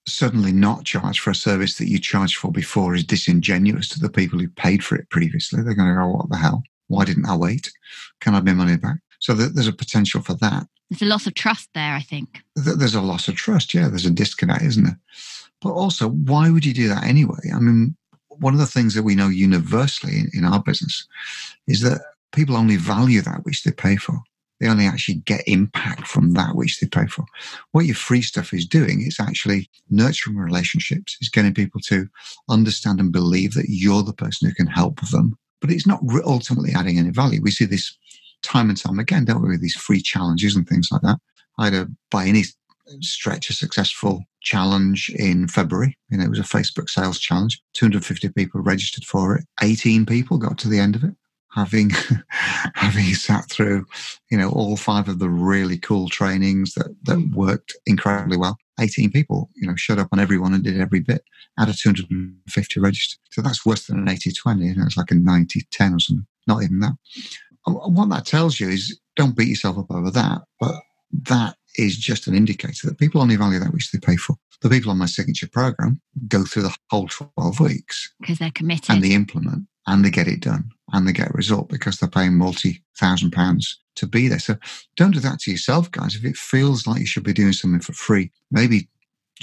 suddenly 0.06 0.52
not 0.52 0.84
charge 0.84 1.20
for 1.20 1.32
a 1.32 1.36
service 1.36 1.78
that 1.78 1.88
you 1.88 1.98
charged 2.00 2.38
for 2.38 2.52
before 2.52 2.94
is 2.94 3.06
disingenuous 3.06 3.88
to 3.90 4.00
the 4.00 4.10
people 4.10 4.38
who 4.40 4.50
paid 4.50 4.84
for 4.84 4.96
it 4.96 5.10
previously. 5.10 5.62
They're 5.62 5.74
going 5.74 5.90
to 5.90 5.96
go, 5.96 6.08
what 6.08 6.30
the 6.30 6.38
hell? 6.38 6.64
Why 6.88 7.06
didn't 7.06 7.26
I 7.26 7.36
wait? 7.36 7.72
Can 8.20 8.34
I 8.34 8.38
have 8.38 8.46
my 8.46 8.54
money 8.54 8.78
back? 8.78 8.98
So 9.24 9.34
there's 9.34 9.70
a 9.70 9.74
potential 9.74 10.22
for 10.22 10.34
that. 10.34 10.68
There's 10.90 11.02
a 11.02 11.06
loss 11.06 11.26
of 11.28 11.34
trust 11.34 11.70
there, 11.74 11.94
I 11.94 12.02
think. 12.02 12.44
There's 12.58 12.94
a 12.94 13.02
loss 13.02 13.30
of 13.30 13.36
trust. 13.36 13.74
Yeah, 13.74 13.88
there's 13.88 14.06
a 14.06 14.12
disconnect, 14.12 14.64
isn't 14.64 14.84
there? 14.84 15.00
But 15.62 15.72
also, 15.72 16.10
why 16.10 16.50
would 16.50 16.66
you 16.66 16.74
do 16.74 16.90
that 16.90 17.06
anyway? 17.06 17.40
I 17.56 17.60
mean, 17.60 17.96
one 18.28 18.54
of 18.54 18.60
the 18.60 18.66
things 18.66 18.96
that 18.96 19.04
we 19.04 19.16
know 19.16 19.30
universally 19.30 20.20
in, 20.20 20.30
in 20.34 20.44
our 20.44 20.62
business 20.62 21.08
is 21.68 21.80
that 21.82 22.02
people 22.34 22.58
only 22.58 22.76
value 22.76 23.22
that 23.22 23.46
which 23.46 23.64
they 23.64 23.72
pay 23.72 23.96
for. 23.96 24.20
They 24.60 24.68
only 24.68 24.88
actually 24.88 25.16
get 25.16 25.48
impact 25.48 26.06
from 26.06 26.34
that 26.34 26.56
which 26.56 26.82
they 26.82 26.88
pay 26.88 27.08
for. 27.08 27.24
What 27.72 27.86
your 27.86 27.96
free 27.96 28.22
stuff 28.22 28.54
is 28.54 28.66
doing 28.66 29.04
is 29.04 29.22
actually 29.22 29.70
nurturing 29.90 30.36
relationships, 30.36 31.18
is 31.22 31.30
getting 31.30 31.54
people 31.54 31.80
to 31.86 32.10
understand 32.50 33.00
and 33.00 33.14
believe 33.14 33.54
that 33.54 33.70
you're 33.70 34.04
the 34.04 34.12
person 34.12 34.50
who 34.50 34.54
can 34.54 34.68
help 34.68 35.00
them. 35.12 35.38
But 35.62 35.72
it's 35.72 35.88
not 35.88 36.02
ultimately 36.26 36.74
adding 36.76 37.00
any 37.00 37.12
value. 37.12 37.42
We 37.42 37.52
see 37.52 37.64
this 37.64 37.98
time 38.44 38.70
and 38.70 38.78
time 38.78 39.00
again, 39.00 39.26
we, 39.42 39.50
with 39.50 39.62
these 39.62 39.76
free 39.76 40.02
challenges 40.02 40.56
and 40.56 40.68
things 40.68 40.90
like 40.92 41.02
that. 41.02 41.18
I 41.58 41.66
had 41.66 41.74
a, 41.74 41.88
by 42.12 42.26
any 42.26 42.44
stretch, 43.02 43.50
a 43.50 43.54
successful 43.54 44.24
challenge 44.42 45.10
in 45.18 45.48
February. 45.48 45.98
You 46.10 46.18
know, 46.18 46.26
it 46.26 46.30
was 46.30 46.40
a 46.40 46.44
Facebook 46.44 46.90
sales 46.90 47.20
challenge. 47.20 47.62
250 47.74 48.30
people 48.30 48.62
registered 48.62 49.06
for 49.06 49.36
it. 49.36 49.46
18 49.62 50.06
people 50.06 50.38
got 50.38 50.58
to 50.60 50.70
the 50.70 50.80
end 50.80 50.96
of 50.96 51.04
it. 51.04 51.16
Having 51.52 51.92
having 52.74 53.14
sat 53.14 53.48
through, 53.50 53.86
you 54.32 54.38
know, 54.38 54.50
all 54.50 54.76
five 54.76 55.08
of 55.08 55.20
the 55.20 55.30
really 55.30 55.78
cool 55.78 56.10
trainings 56.10 56.74
that, 56.74 56.96
that 57.04 57.32
worked 57.36 57.76
incredibly 57.86 58.38
well. 58.38 58.58
18 58.80 59.12
people, 59.12 59.52
you 59.56 59.68
know, 59.68 59.76
showed 59.76 60.00
up 60.00 60.08
on 60.12 60.20
everyone 60.20 60.56
and 60.56 60.64
did 60.64 60.82
every 60.82 61.00
bit 61.00 61.24
out 61.60 61.70
of 61.70 61.78
250 61.78 62.80
registered. 62.80 63.20
So 63.32 63.44
that's 63.44 63.64
worse 63.64 63.86
than 63.86 64.00
an 64.00 64.10
80 64.10 64.32
20. 64.34 64.66
You 64.66 64.76
know, 64.76 64.86
it's 64.86 64.98
like 64.98 65.12
a 65.12 65.16
90 65.16 65.62
10 65.70 65.94
or 65.94 66.00
something. 66.00 66.26
Not 66.48 66.64
even 66.64 66.80
that 66.80 66.94
what 67.66 68.10
that 68.10 68.26
tells 68.26 68.60
you 68.60 68.70
is 68.70 69.00
don't 69.16 69.36
beat 69.36 69.48
yourself 69.48 69.78
up 69.78 69.92
over 69.92 70.12
that, 70.12 70.42
but 70.60 70.76
that 71.12 71.56
is 71.76 71.98
just 71.98 72.28
an 72.28 72.36
indicator 72.36 72.88
that 72.88 72.98
people 72.98 73.22
only 73.22 73.36
value 73.36 73.60
that 73.60 73.74
which 73.74 73.92
they 73.92 74.00
pay 74.00 74.16
for. 74.16 74.36
The 74.62 74.70
people 74.70 74.92
on 74.92 74.98
my 74.98 75.06
signature 75.06 75.48
program 75.48 76.02
go 76.28 76.46
through 76.46 76.64
the 76.64 76.76
whole 76.90 77.08
12 77.08 77.60
weeks 77.60 78.14
because 78.22 78.40
they're 78.40 78.52
committed 78.52 78.90
and 78.90 79.04
they 79.04 79.12
implement 79.12 79.68
and 79.88 80.06
they 80.06 80.10
get 80.10 80.28
it 80.28 80.40
done 80.40 80.72
and 80.94 81.08
they 81.08 81.12
get 81.12 81.30
a 81.30 81.34
result 81.34 81.70
because 81.70 81.98
they're 81.98 82.10
paying 82.10 82.38
multi 82.38 82.84
thousand 82.98 83.32
pounds 83.32 83.80
to 83.96 84.08
be 84.08 84.28
there. 84.28 84.40
So 84.40 84.56
don't 84.96 85.12
do 85.12 85.20
that 85.20 85.40
to 85.42 85.52
yourself, 85.52 85.92
guys. 85.92 86.16
If 86.16 86.24
it 86.24 86.38
feels 86.38 86.88
like 86.88 87.02
you 87.02 87.06
should 87.06 87.24
be 87.24 87.34
doing 87.34 87.54
something 87.54 87.82
for 87.82 87.94
free, 87.94 88.32
maybe 88.52 88.88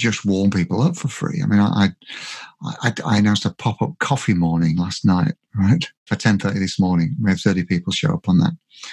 just 0.00 0.24
warm 0.24 0.50
people 0.50 0.82
up 0.82 0.96
for 0.96 1.08
free. 1.08 1.40
I 1.42 1.46
mean, 1.46 1.60
I 1.60 1.88
I, 2.62 2.92
I 3.04 3.18
announced 3.18 3.44
a 3.44 3.54
pop 3.54 3.80
up 3.80 3.98
coffee 3.98 4.34
morning 4.34 4.76
last 4.76 5.04
night, 5.04 5.34
right, 5.56 5.88
for 6.06 6.16
ten 6.16 6.38
thirty 6.38 6.58
this 6.58 6.78
morning. 6.78 7.16
We 7.22 7.30
had 7.30 7.40
thirty 7.40 7.64
people 7.64 7.92
show 7.92 8.12
up 8.12 8.28
on 8.28 8.38
that, 8.38 8.52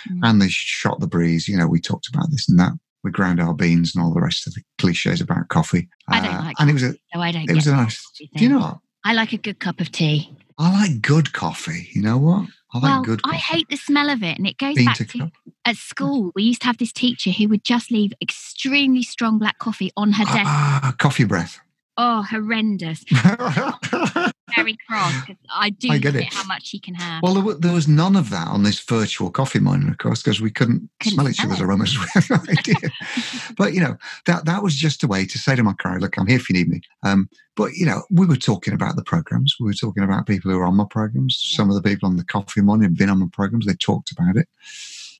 mm. 0.09 0.19
and 0.23 0.41
they 0.41 0.49
shot 0.49 0.99
the 0.99 1.07
breeze. 1.07 1.47
You 1.47 1.57
know, 1.57 1.67
we 1.67 1.81
talked 1.81 2.07
about 2.07 2.31
this 2.31 2.47
and 2.49 2.59
that. 2.59 2.73
We 3.03 3.11
ground 3.11 3.39
our 3.39 3.53
beans 3.53 3.95
and 3.95 4.03
all 4.03 4.13
the 4.13 4.21
rest 4.21 4.47
of 4.47 4.53
the 4.53 4.61
cliches 4.77 5.21
about 5.21 5.47
coffee. 5.49 5.87
I 6.07 6.21
don't 6.21 6.35
uh, 6.35 6.43
like. 6.43 6.55
And 6.59 6.69
it 6.69 6.73
was 6.73 6.83
a. 6.83 6.95
No, 7.13 7.21
I 7.21 7.31
don't. 7.31 7.49
It 7.49 7.55
was 7.55 7.67
a 7.67 7.75
nice. 7.75 8.03
Do 8.35 8.43
you 8.43 8.49
know 8.49 8.59
what? 8.59 8.77
I 9.03 9.13
like 9.13 9.33
a 9.33 9.37
good 9.37 9.59
cup 9.59 9.79
of 9.79 9.91
tea. 9.91 10.35
I 10.57 10.71
like 10.71 11.01
good 11.01 11.33
coffee. 11.33 11.87
You 11.93 12.01
know 12.01 12.17
what? 12.17 12.49
I 12.73 12.79
like 12.79 12.83
well, 12.83 13.01
good. 13.03 13.21
Coffee. 13.21 13.35
I 13.35 13.39
hate 13.39 13.69
the 13.69 13.77
smell 13.77 14.09
of 14.09 14.23
it, 14.23 14.37
and 14.37 14.45
it 14.45 14.57
goes 14.57 14.75
Bean 14.75 14.85
back 14.85 14.97
to, 14.97 15.05
to 15.05 15.31
at 15.65 15.77
school. 15.77 16.31
We 16.35 16.43
used 16.43 16.61
to 16.61 16.67
have 16.67 16.77
this 16.77 16.91
teacher 16.91 17.31
who 17.31 17.47
would 17.49 17.63
just 17.63 17.91
leave 17.91 18.13
extremely 18.21 19.03
strong 19.03 19.39
black 19.39 19.59
coffee 19.59 19.91
on 19.95 20.11
her 20.13 20.25
desk. 20.25 20.45
Ah, 20.45 20.95
coffee 20.97 21.23
breath. 21.23 21.59
Oh, 21.97 22.23
horrendous. 22.23 23.05
Very 24.55 24.77
cross 24.87 25.13
because 25.25 25.41
I 25.53 25.69
do 25.71 25.89
I 25.91 25.97
get 25.97 26.15
it. 26.15 26.33
how 26.33 26.45
much 26.45 26.69
he 26.69 26.79
can 26.79 26.95
have. 26.95 27.21
Well, 27.21 27.33
there, 27.33 27.55
there, 27.55 27.73
was 27.73 27.87
none 27.87 28.15
of 28.15 28.29
that 28.29 28.47
on 28.47 28.63
this 28.63 28.79
virtual 28.79 29.29
coffee 29.29 29.59
morning, 29.59 29.89
of 29.89 29.97
course, 29.97 30.23
because 30.23 30.39
we 30.39 30.51
couldn't, 30.51 30.89
couldn't 31.01 31.15
smell 31.15 31.29
each 31.29 31.43
other's 31.43 31.59
aromas. 31.59 31.97
No 32.29 32.37
idea. 32.49 32.75
but, 33.57 33.73
you 33.73 33.81
know, 33.81 33.97
that, 34.25 34.45
that 34.45 34.63
was 34.63 34.75
just 34.75 35.03
a 35.03 35.07
way 35.07 35.25
to 35.25 35.37
say 35.37 35.55
to 35.55 35.63
my 35.63 35.73
client, 35.73 36.01
look, 36.01 36.17
I'm 36.17 36.27
here 36.27 36.37
if 36.37 36.49
you 36.49 36.53
need 36.53 36.69
me. 36.69 36.81
Um, 37.03 37.29
but, 37.55 37.73
you 37.73 37.85
know, 37.85 38.03
we 38.09 38.25
were 38.25 38.37
talking 38.37 38.73
about 38.73 38.95
the 38.95 39.03
programs. 39.03 39.55
We 39.59 39.65
were 39.65 39.73
talking 39.73 40.03
about 40.03 40.27
people 40.27 40.51
who 40.51 40.59
are 40.59 40.65
on 40.65 40.75
my 40.75 40.85
programs. 40.89 41.41
Yeah. 41.43 41.57
Some 41.57 41.69
of 41.69 41.75
the 41.75 41.87
people 41.87 42.07
on 42.07 42.15
the 42.15 42.25
coffee 42.25 42.61
morning 42.61 42.89
have 42.89 42.97
been 42.97 43.09
on 43.09 43.19
my 43.19 43.27
programs. 43.31 43.65
They 43.65 43.73
talked 43.73 44.11
about 44.11 44.37
it. 44.37 44.47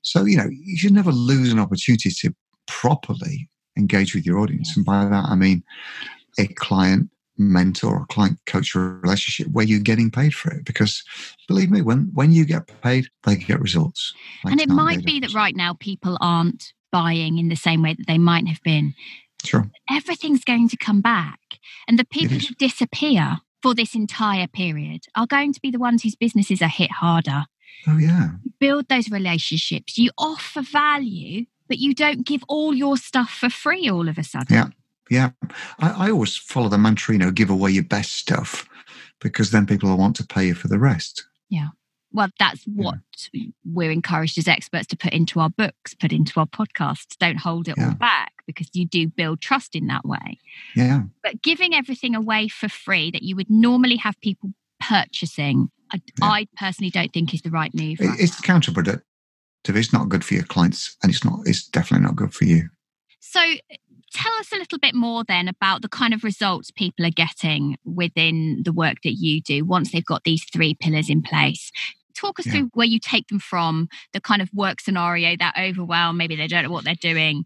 So, 0.02 0.24
you 0.24 0.36
know, 0.36 0.48
you 0.50 0.78
should 0.78 0.92
never 0.94 1.12
lose 1.12 1.52
an 1.52 1.58
opportunity 1.58 2.10
to 2.10 2.34
properly 2.66 3.48
engage 3.76 4.14
with 4.14 4.24
your 4.24 4.38
audience. 4.38 4.76
And 4.76 4.84
by 4.84 5.04
that, 5.04 5.24
I 5.28 5.34
mean 5.34 5.62
a 6.38 6.46
client 6.46 7.10
mentor 7.38 8.00
or 8.00 8.06
client 8.06 8.38
coach 8.46 8.74
relationship 8.74 9.52
where 9.52 9.64
you're 9.64 9.80
getting 9.80 10.10
paid 10.10 10.34
for 10.34 10.50
it. 10.52 10.64
Because 10.64 11.02
believe 11.46 11.70
me 11.70 11.80
when 11.80 12.10
when 12.12 12.32
you 12.32 12.44
get 12.44 12.68
paid 12.82 13.06
they 13.24 13.36
get 13.36 13.60
results. 13.60 14.12
Like 14.44 14.52
and 14.52 14.60
it 14.60 14.68
might 14.68 15.04
be 15.04 15.20
that 15.20 15.34
right 15.34 15.54
now 15.54 15.74
people 15.74 16.18
aren't 16.20 16.72
buying 16.90 17.38
in 17.38 17.48
the 17.48 17.56
same 17.56 17.82
way 17.82 17.94
that 17.94 18.06
they 18.06 18.18
might 18.18 18.48
have 18.48 18.62
been. 18.62 18.94
Sure. 19.44 19.70
Everything's 19.88 20.44
going 20.44 20.68
to 20.68 20.76
come 20.76 21.00
back. 21.00 21.38
And 21.86 21.98
the 21.98 22.04
people 22.04 22.38
who 22.38 22.54
disappear 22.56 23.38
for 23.62 23.74
this 23.74 23.94
entire 23.94 24.48
period 24.48 25.02
are 25.14 25.26
going 25.26 25.52
to 25.52 25.60
be 25.60 25.70
the 25.70 25.78
ones 25.78 26.02
whose 26.02 26.16
businesses 26.16 26.60
are 26.60 26.68
hit 26.68 26.90
harder. 26.90 27.44
Oh 27.86 27.98
yeah. 27.98 28.30
Build 28.58 28.88
those 28.88 29.10
relationships. 29.10 29.96
You 29.96 30.10
offer 30.18 30.62
value 30.62 31.46
but 31.68 31.76
you 31.76 31.94
don't 31.94 32.26
give 32.26 32.42
all 32.48 32.74
your 32.74 32.96
stuff 32.96 33.28
for 33.28 33.50
free 33.50 33.90
all 33.90 34.08
of 34.08 34.16
a 34.16 34.24
sudden. 34.24 34.56
Yeah 34.56 34.68
Yeah. 35.10 35.30
I, 35.78 36.06
I 36.06 36.10
always 36.10 36.36
follow 36.36 36.68
the 36.68 36.78
mantra, 36.78 37.14
you 37.14 37.18
know, 37.18 37.30
give 37.30 37.50
away 37.50 37.70
your 37.70 37.84
best 37.84 38.14
stuff 38.14 38.68
because 39.20 39.50
then 39.50 39.66
people 39.66 39.88
will 39.88 39.98
want 39.98 40.16
to 40.16 40.26
pay 40.26 40.46
you 40.46 40.54
for 40.54 40.68
the 40.68 40.78
rest. 40.78 41.26
Yeah. 41.48 41.68
Well, 42.12 42.28
that's 42.38 42.64
what 42.64 42.96
yeah. 43.32 43.50
we're 43.64 43.90
encouraged 43.90 44.38
as 44.38 44.48
experts 44.48 44.86
to 44.88 44.96
put 44.96 45.12
into 45.12 45.40
our 45.40 45.50
books, 45.50 45.94
put 45.94 46.12
into 46.12 46.40
our 46.40 46.46
podcasts. 46.46 47.16
Don't 47.18 47.38
hold 47.38 47.68
it 47.68 47.74
yeah. 47.76 47.88
all 47.88 47.94
back 47.94 48.32
because 48.46 48.68
you 48.72 48.86
do 48.86 49.06
build 49.06 49.40
trust 49.40 49.76
in 49.76 49.88
that 49.88 50.04
way. 50.06 50.38
Yeah. 50.74 51.02
But 51.22 51.42
giving 51.42 51.74
everything 51.74 52.14
away 52.14 52.48
for 52.48 52.68
free 52.68 53.10
that 53.10 53.22
you 53.22 53.36
would 53.36 53.50
normally 53.50 53.96
have 53.96 54.18
people 54.20 54.50
purchasing, 54.80 55.70
I, 55.92 56.00
yeah. 56.18 56.26
I 56.26 56.48
personally 56.56 56.90
don't 56.90 57.12
think 57.12 57.34
is 57.34 57.42
the 57.42 57.50
right 57.50 57.74
move. 57.74 58.00
It, 58.00 58.18
it's 58.18 58.40
counterproductive. 58.40 59.02
It's 59.66 59.92
not 59.92 60.08
good 60.08 60.24
for 60.24 60.32
your 60.32 60.44
clients, 60.44 60.96
and 61.02 61.12
it's 61.12 61.24
not. 61.24 61.40
It's 61.44 61.68
definitely 61.68 62.06
not 62.06 62.16
good 62.16 62.32
for 62.32 62.44
you. 62.44 62.70
So, 63.20 63.40
tell 64.12 64.32
us 64.34 64.52
a 64.52 64.56
little 64.56 64.78
bit 64.78 64.94
more 64.94 65.24
then 65.24 65.48
about 65.48 65.82
the 65.82 65.88
kind 65.88 66.14
of 66.14 66.24
results 66.24 66.70
people 66.70 67.04
are 67.06 67.10
getting 67.10 67.76
within 67.84 68.62
the 68.64 68.72
work 68.72 68.96
that 69.04 69.14
you 69.14 69.40
do 69.40 69.64
once 69.64 69.92
they've 69.92 70.04
got 70.04 70.24
these 70.24 70.44
three 70.52 70.74
pillars 70.74 71.10
in 71.10 71.22
place. 71.22 71.70
Talk 72.14 72.40
us 72.40 72.46
yeah. 72.46 72.52
through 72.52 72.70
where 72.74 72.86
you 72.86 72.98
take 72.98 73.28
them 73.28 73.38
from 73.38 73.88
the 74.12 74.20
kind 74.20 74.42
of 74.42 74.50
work 74.52 74.80
scenario 74.80 75.36
that 75.36 75.54
overwhelm 75.58 76.16
maybe 76.16 76.36
they 76.36 76.48
don't 76.48 76.64
know 76.64 76.70
what 76.70 76.84
they're 76.84 76.94
doing. 76.94 77.44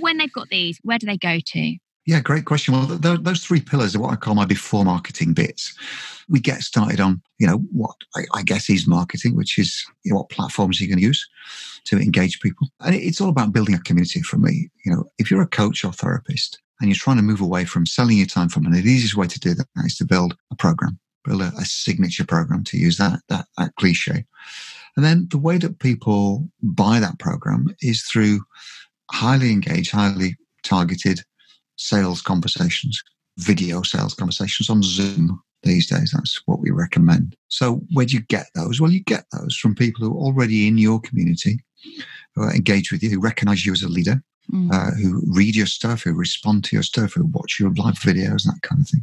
When 0.00 0.18
they've 0.18 0.32
got 0.32 0.48
these 0.48 0.78
where 0.82 0.98
do 0.98 1.06
they 1.06 1.16
go 1.16 1.38
to 1.44 1.76
yeah 2.08 2.20
great 2.20 2.46
question. 2.46 2.72
Well 2.72 2.98
th- 2.98 3.20
those 3.20 3.44
three 3.44 3.60
pillars 3.60 3.94
are 3.94 4.00
what 4.00 4.12
i 4.12 4.16
call 4.16 4.34
my 4.34 4.46
before 4.46 4.84
marketing 4.84 5.34
bits. 5.34 5.74
We 6.28 6.40
get 6.40 6.62
started 6.62 7.00
on 7.00 7.22
you 7.38 7.46
know 7.46 7.58
what 7.70 7.96
i, 8.16 8.22
I 8.34 8.42
guess 8.42 8.70
is 8.70 8.86
marketing 8.86 9.36
which 9.36 9.58
is 9.58 9.84
you 10.04 10.12
know, 10.12 10.18
what 10.18 10.30
platforms 10.30 10.80
are 10.80 10.84
you're 10.84 10.88
going 10.88 11.00
to 11.00 11.06
use 11.06 11.28
to 11.84 11.98
engage 11.98 12.40
people. 12.40 12.68
And 12.80 12.94
it's 12.94 13.20
all 13.20 13.28
about 13.28 13.52
building 13.52 13.74
a 13.74 13.80
community 13.80 14.22
for 14.22 14.38
me. 14.38 14.70
You 14.84 14.92
know 14.92 15.04
if 15.18 15.30
you're 15.30 15.42
a 15.42 15.46
coach 15.46 15.84
or 15.84 15.92
therapist 15.92 16.58
and 16.80 16.88
you're 16.88 16.96
trying 16.96 17.18
to 17.18 17.22
move 17.22 17.42
away 17.42 17.66
from 17.66 17.84
selling 17.84 18.16
your 18.16 18.26
time 18.26 18.48
for 18.48 18.60
money 18.60 18.80
the 18.80 18.90
easiest 18.90 19.16
way 19.16 19.26
to 19.26 19.38
do 19.38 19.52
that 19.52 19.66
is 19.84 19.96
to 19.98 20.06
build 20.06 20.34
a 20.50 20.56
program 20.56 20.98
build 21.24 21.42
a, 21.42 21.52
a 21.58 21.64
signature 21.64 22.24
program 22.24 22.64
to 22.64 22.78
use 22.78 22.96
that, 22.96 23.20
that, 23.28 23.46
that 23.58 23.74
cliche. 23.76 24.24
And 24.96 25.04
then 25.04 25.28
the 25.30 25.38
way 25.38 25.58
that 25.58 25.78
people 25.78 26.48
buy 26.62 27.00
that 27.00 27.18
program 27.18 27.74
is 27.82 28.02
through 28.02 28.40
highly 29.10 29.52
engaged, 29.52 29.92
highly 29.92 30.36
targeted 30.62 31.20
sales 31.78 32.20
conversations, 32.20 33.02
video 33.38 33.82
sales 33.82 34.14
conversations 34.14 34.68
on 34.68 34.82
Zoom 34.82 35.40
these 35.62 35.88
days. 35.88 36.12
That's 36.14 36.40
what 36.46 36.60
we 36.60 36.70
recommend. 36.70 37.34
So, 37.48 37.80
where 37.92 38.06
do 38.06 38.14
you 38.14 38.22
get 38.22 38.46
those? 38.54 38.80
Well, 38.80 38.90
you 38.90 39.02
get 39.02 39.24
those 39.32 39.56
from 39.56 39.74
people 39.74 40.04
who 40.04 40.12
are 40.12 40.20
already 40.20 40.68
in 40.68 40.76
your 40.76 41.00
community, 41.00 41.60
who 42.34 42.42
are 42.42 42.54
engaged 42.54 42.92
with 42.92 43.02
you, 43.02 43.10
who 43.10 43.20
recognize 43.20 43.64
you 43.64 43.72
as 43.72 43.82
a 43.82 43.88
leader, 43.88 44.22
mm. 44.52 44.72
uh, 44.72 44.94
who 44.96 45.22
read 45.26 45.56
your 45.56 45.66
stuff, 45.66 46.02
who 46.02 46.12
respond 46.12 46.64
to 46.64 46.76
your 46.76 46.82
stuff, 46.82 47.14
who 47.14 47.24
watch 47.26 47.58
your 47.58 47.70
live 47.74 47.94
videos, 47.94 48.44
that 48.44 48.60
kind 48.62 48.82
of 48.82 48.88
thing. 48.88 49.02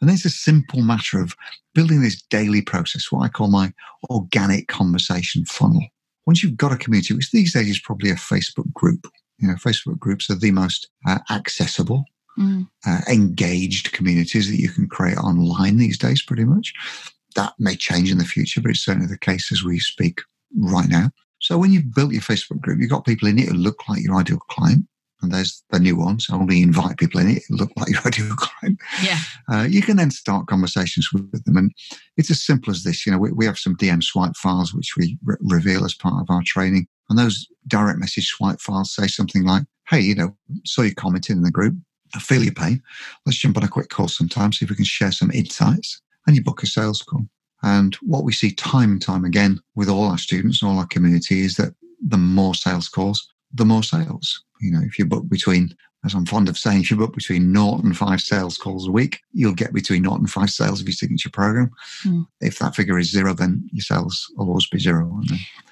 And 0.00 0.10
it's 0.10 0.26
a 0.26 0.30
simple 0.30 0.82
matter 0.82 1.20
of 1.20 1.34
building 1.74 2.02
this 2.02 2.20
daily 2.22 2.60
process, 2.60 3.10
what 3.10 3.24
I 3.24 3.28
call 3.28 3.48
my 3.48 3.72
organic 4.10 4.68
conversation 4.68 5.44
funnel. 5.46 5.86
Once 6.26 6.42
you've 6.42 6.56
got 6.56 6.72
a 6.72 6.76
community, 6.76 7.14
which 7.14 7.30
these 7.30 7.54
days 7.54 7.68
is 7.68 7.80
probably 7.80 8.10
a 8.10 8.14
Facebook 8.14 8.70
group, 8.74 9.06
you 9.38 9.48
know, 9.48 9.54
Facebook 9.54 9.98
groups 9.98 10.30
are 10.30 10.34
the 10.34 10.50
most 10.50 10.88
uh, 11.06 11.18
accessible, 11.30 12.04
mm. 12.38 12.66
uh, 12.86 13.00
engaged 13.10 13.92
communities 13.92 14.50
that 14.50 14.60
you 14.60 14.68
can 14.68 14.88
create 14.88 15.18
online 15.18 15.76
these 15.76 15.98
days, 15.98 16.22
pretty 16.22 16.44
much. 16.44 16.72
That 17.34 17.52
may 17.58 17.76
change 17.76 18.10
in 18.10 18.18
the 18.18 18.24
future, 18.24 18.60
but 18.60 18.70
it's 18.70 18.84
certainly 18.84 19.08
the 19.08 19.18
case 19.18 19.52
as 19.52 19.62
we 19.62 19.78
speak 19.78 20.20
right 20.58 20.88
now. 20.88 21.10
So 21.40 21.58
when 21.58 21.72
you've 21.72 21.94
built 21.94 22.12
your 22.12 22.22
Facebook 22.22 22.60
group, 22.60 22.80
you've 22.80 22.90
got 22.90 23.04
people 23.04 23.28
in 23.28 23.38
it 23.38 23.48
who 23.48 23.54
look 23.54 23.88
like 23.88 24.02
your 24.02 24.16
ideal 24.16 24.38
client 24.48 24.86
and 25.22 25.32
there's 25.32 25.62
the 25.70 25.78
new 25.78 25.96
ones. 25.96 26.26
Only 26.30 26.62
invite 26.62 26.98
people 26.98 27.20
in 27.20 27.30
it. 27.30 27.42
Look 27.50 27.70
like 27.76 27.88
you 27.90 27.96
had 27.96 28.16
your 28.16 28.34
client. 28.36 28.78
Yeah. 29.02 29.18
Uh, 29.50 29.66
you 29.68 29.82
can 29.82 29.96
then 29.96 30.10
start 30.10 30.46
conversations 30.46 31.12
with 31.12 31.44
them, 31.44 31.56
and 31.56 31.72
it's 32.16 32.30
as 32.30 32.44
simple 32.44 32.70
as 32.70 32.82
this. 32.82 33.06
You 33.06 33.12
know, 33.12 33.18
we, 33.18 33.32
we 33.32 33.46
have 33.46 33.58
some 33.58 33.76
DM 33.76 34.02
swipe 34.02 34.36
files 34.36 34.74
which 34.74 34.94
we 34.96 35.18
re- 35.24 35.36
reveal 35.40 35.84
as 35.84 35.94
part 35.94 36.20
of 36.20 36.30
our 36.30 36.42
training, 36.44 36.86
and 37.08 37.18
those 37.18 37.46
direct 37.66 37.98
message 37.98 38.26
swipe 38.26 38.60
files 38.60 38.94
say 38.94 39.06
something 39.06 39.44
like, 39.44 39.64
"Hey, 39.88 40.00
you 40.00 40.14
know, 40.14 40.36
saw 40.64 40.82
you 40.82 40.94
commenting 40.94 41.36
in 41.36 41.42
the 41.42 41.50
group. 41.50 41.74
I 42.14 42.20
feel 42.20 42.42
your 42.42 42.54
pain. 42.54 42.82
Let's 43.24 43.38
jump 43.38 43.56
on 43.56 43.64
a 43.64 43.68
quick 43.68 43.88
call 43.88 44.08
sometime, 44.08 44.52
see 44.52 44.64
if 44.64 44.70
we 44.70 44.76
can 44.76 44.84
share 44.84 45.12
some 45.12 45.30
insights." 45.30 46.00
And 46.26 46.34
you 46.34 46.42
book 46.42 46.62
a 46.62 46.66
sales 46.66 47.02
call. 47.02 47.26
And 47.62 47.94
what 47.96 48.24
we 48.24 48.32
see 48.32 48.52
time 48.52 48.92
and 48.92 49.02
time 49.02 49.24
again 49.24 49.60
with 49.74 49.88
all 49.88 50.04
our 50.04 50.18
students 50.18 50.60
and 50.60 50.70
all 50.70 50.78
our 50.78 50.86
community 50.86 51.40
is 51.40 51.56
that 51.56 51.74
the 52.00 52.18
more 52.18 52.54
sales 52.54 52.88
calls, 52.88 53.28
the 53.52 53.64
more 53.64 53.82
sales. 53.82 54.44
You 54.60 54.72
know, 54.72 54.80
if 54.82 54.98
you 54.98 55.04
book 55.04 55.28
between, 55.28 55.74
as 56.04 56.14
I'm 56.14 56.26
fond 56.26 56.48
of 56.48 56.58
saying, 56.58 56.80
if 56.80 56.90
you 56.90 56.96
book 56.96 57.14
between 57.14 57.52
naught 57.52 57.84
and 57.84 57.96
five 57.96 58.20
sales 58.20 58.56
calls 58.58 58.88
a 58.88 58.92
week, 58.92 59.20
you'll 59.32 59.54
get 59.54 59.72
between 59.72 60.02
naught 60.02 60.20
and 60.20 60.30
five 60.30 60.50
sales 60.50 60.80
of 60.80 60.86
your 60.86 60.92
signature 60.92 61.30
program. 61.30 61.70
Mm. 62.04 62.26
If 62.40 62.58
that 62.58 62.74
figure 62.74 62.98
is 62.98 63.10
zero, 63.10 63.34
then 63.34 63.68
your 63.72 63.82
sales 63.82 64.32
will 64.36 64.48
always 64.48 64.68
be 64.68 64.78
zero. 64.78 65.20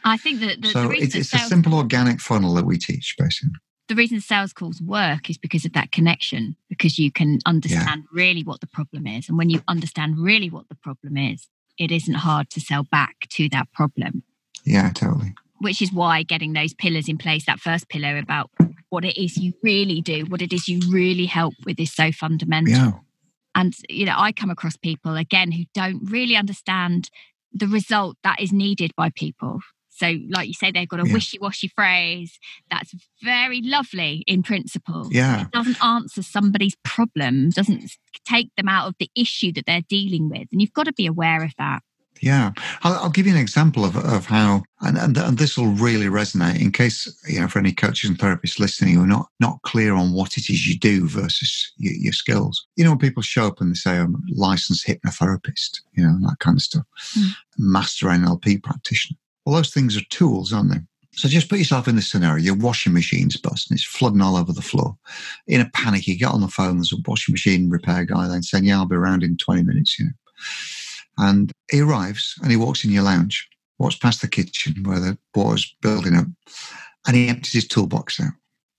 I 0.05 0.17
think 0.17 0.41
that 0.41 0.63
the, 0.63 0.69
so 0.69 0.89
the 0.89 0.95
it's, 0.95 1.15
it's 1.15 1.31
sales- 1.31 1.45
a 1.45 1.49
simple 1.49 1.75
organic 1.75 2.21
funnel 2.21 2.55
that 2.55 2.67
we 2.67 2.79
teach, 2.79 3.17
basically 3.19 3.53
the 3.89 3.95
reason 3.95 4.21
sales 4.21 4.53
calls 4.53 4.81
work 4.81 5.29
is 5.29 5.39
because 5.39 5.65
of 5.65 5.73
that 5.75 5.93
connection, 5.93 6.57
because 6.69 6.99
you 6.99 7.13
can 7.13 7.39
understand 7.45 8.05
yeah. 8.05 8.19
really 8.19 8.43
what 8.43 8.61
the 8.61 8.67
problem 8.67 9.07
is. 9.07 9.29
And 9.29 9.37
when 9.37 9.51
you 9.51 9.63
understand 9.69 10.19
really 10.19 10.49
what 10.49 10.69
the 10.69 10.75
problem 10.75 11.17
is, 11.17 11.49
it 11.79 11.91
isn't 11.91 12.15
hard 12.15 12.51
to 12.51 12.61
sell 12.61 12.85
back 12.85 13.29
to 13.31 13.49
that 13.51 13.71
problem. 13.73 14.23
Yeah, 14.65 14.91
totally 14.91 15.35
which 15.65 15.83
is 15.83 15.93
why 15.93 16.23
getting 16.23 16.53
those 16.53 16.75
pillars 16.75 17.09
in 17.09 17.19
place, 17.19 17.47
that 17.47 17.59
first 17.59 17.89
pillar 17.89 18.19
about 18.19 18.51
what 18.91 19.05
it 19.05 19.21
is 19.21 19.37
you 19.37 19.53
really 19.63 20.01
do, 20.01 20.25
what 20.29 20.43
it 20.43 20.53
is 20.53 20.69
you 20.69 20.81
really 20.91 21.27
help 21.27 21.55
with 21.65 21.81
is 21.81 21.93
so 21.93 22.13
fundamental. 22.13 22.73
Yeah. 22.73 22.93
And, 23.57 23.75
you 23.89 24.05
know, 24.05 24.15
I 24.17 24.33
come 24.33 24.51
across 24.51 24.77
people 24.77 25.17
again 25.17 25.51
who 25.53 25.65
don't 25.75 26.11
really 26.11 26.37
understand 26.37 27.09
the 27.53 27.67
result 27.67 28.17
that 28.23 28.41
is 28.41 28.53
needed 28.53 28.93
by 28.97 29.11
people. 29.15 29.61
So, 29.89 30.13
like 30.29 30.49
you 30.49 30.55
say, 30.55 30.73
they've 30.73 30.89
got 30.89 31.01
a 31.01 31.07
yeah. 31.07 31.13
wishy 31.13 31.39
washy 31.39 31.69
phrase 31.69 32.39
that's 32.69 32.93
very 33.23 33.63
lovely 33.63 34.25
in 34.27 34.43
principle. 34.43 35.09
Yeah. 35.11 35.43
It 35.43 35.53
doesn't 35.53 35.83
answer 35.83 36.23
somebody's 36.23 36.77
problem, 36.83 37.51
doesn't 37.51 37.93
take 38.27 38.51
them 38.57 38.69
out 38.69 38.89
of 38.89 38.97
the 38.99 39.09
issue 39.17 39.53
that 39.53 39.67
they're 39.67 39.83
dealing 39.89 40.29
with. 40.29 40.49
And 40.51 40.61
you've 40.61 40.73
got 40.73 40.87
to 40.87 40.93
be 40.93 41.07
aware 41.07 41.45
of 41.45 41.53
that. 41.59 41.83
Yeah, 42.21 42.53
I'll, 42.83 42.95
I'll, 42.95 43.11
give 43.11 43.27
you 43.27 43.35
an 43.35 43.41
example 43.41 43.85
of, 43.85 43.97
of 43.97 44.27
how, 44.27 44.63
and, 44.81 44.97
and, 44.97 45.17
and 45.19 45.37
this 45.37 45.59
will 45.59 45.73
really 45.73 46.07
resonate 46.07 46.61
in 46.61 46.71
case, 46.71 47.13
you 47.29 47.41
know, 47.41 47.49
for 47.49 47.59
any 47.59 47.73
coaches 47.73 48.09
and 48.09 48.19
therapists 48.19 48.59
listening 48.59 48.95
who 48.95 49.03
are 49.03 49.07
not, 49.07 49.29
not 49.41 49.61
clear 49.63 49.95
on 49.95 50.13
what 50.13 50.37
it 50.37 50.49
is 50.49 50.67
you 50.67 50.79
do 50.79 51.07
versus 51.09 51.73
your, 51.77 51.93
your 51.95 52.13
skills. 52.13 52.67
You 52.77 52.85
know, 52.85 52.91
when 52.91 52.99
people 52.99 53.23
show 53.23 53.47
up 53.49 53.61
and 53.61 53.71
they 53.71 53.75
say, 53.75 53.99
I'm 53.99 54.15
a 54.15 54.19
licensed 54.35 54.87
hypnotherapist, 54.87 55.81
you 55.93 56.05
know, 56.05 56.17
that 56.29 56.39
kind 56.39 56.57
of 56.57 56.63
stuff, 56.63 56.85
mm. 57.19 57.31
master 57.59 58.07
NLP 58.07 58.63
practitioner. 58.63 59.19
Well, 59.45 59.57
those 59.57 59.75
things 59.75 59.97
are 59.97 60.05
tools, 60.09 60.53
aren't 60.53 60.71
they? 60.71 60.81
So 61.17 61.29
just 61.29 61.49
put 61.49 61.59
yourself 61.59 61.87
in 61.87 61.97
this 61.97 62.11
scenario. 62.11 62.43
Your 62.43 62.57
washing 62.57 62.93
machine's 62.93 63.37
busting. 63.37 63.75
It's 63.75 63.85
flooding 63.85 64.21
all 64.21 64.37
over 64.37 64.53
the 64.53 64.63
floor. 64.63 64.97
In 65.47 65.61
a 65.61 65.71
panic, 65.71 66.09
you 66.09 66.19
get 66.19 66.33
on 66.33 66.41
the 66.41 66.49
phone. 66.49 66.77
There's 66.77 66.93
a 66.93 66.97
washing 67.07 67.33
machine 67.33 67.71
repair 67.71 68.05
guy 68.05 68.27
then 68.27 68.43
saying, 68.43 68.65
yeah, 68.65 68.79
I'll 68.79 68.87
be 68.87 68.97
around 68.97 69.23
in 69.23 69.37
20 69.37 69.63
minutes, 69.63 69.99
you 69.99 70.07
know. 70.07 70.13
And 71.19 71.53
he 71.71 71.81
arrives 71.81 72.35
and 72.43 72.51
he 72.51 72.57
walks 72.57 72.85
in 72.85 72.91
your 72.91 73.05
lounge, 73.05 73.49
walks 73.79 73.97
past 73.97 74.21
the 74.21 74.29
kitchen 74.29 74.83
where 74.85 75.01
the 75.01 75.19
water's 75.35 75.75
building 75.81 76.15
up, 76.17 76.27
and 77.07 77.17
he 77.17 77.29
empties 77.29 77.53
his 77.53 77.69
toolbox 77.69 78.21
out. 78.21 78.33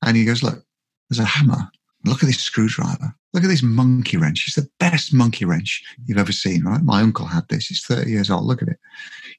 And 0.04 0.18
he 0.18 0.26
goes, 0.26 0.44
Look, 0.44 0.64
there's 1.10 1.20
a 1.20 1.26
hammer. 1.26 1.70
Look 2.06 2.22
at 2.22 2.28
this 2.28 2.40
screwdriver. 2.40 3.16
Look 3.34 3.44
at 3.44 3.48
this 3.48 3.64
monkey 3.64 4.18
wrench. 4.18 4.46
It's 4.48 4.56
the 4.56 4.70
best 4.80 5.14
monkey 5.14 5.44
wrench 5.44 5.84
you've 6.06 6.18
ever 6.18 6.32
seen, 6.32 6.64
right? 6.64 6.82
My 6.82 7.02
uncle 7.02 7.26
had 7.26 7.48
this. 7.50 7.72
It's 7.72 7.86
30 7.86 8.12
years 8.12 8.30
old. 8.30 8.46
Look 8.46 8.62
at 8.62 8.68
it. 8.68 8.78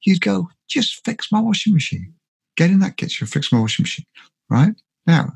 You'd 0.04 0.20
go, 0.20 0.50
just 0.68 1.04
fix 1.04 1.30
my 1.30 1.40
washing 1.40 1.72
machine. 1.72 2.12
Get 2.56 2.70
in 2.70 2.80
that 2.80 2.96
kitchen, 2.96 3.26
fix 3.26 3.52
my 3.52 3.60
washing 3.60 3.84
machine, 3.84 4.06
right? 4.50 4.74
Now, 5.06 5.32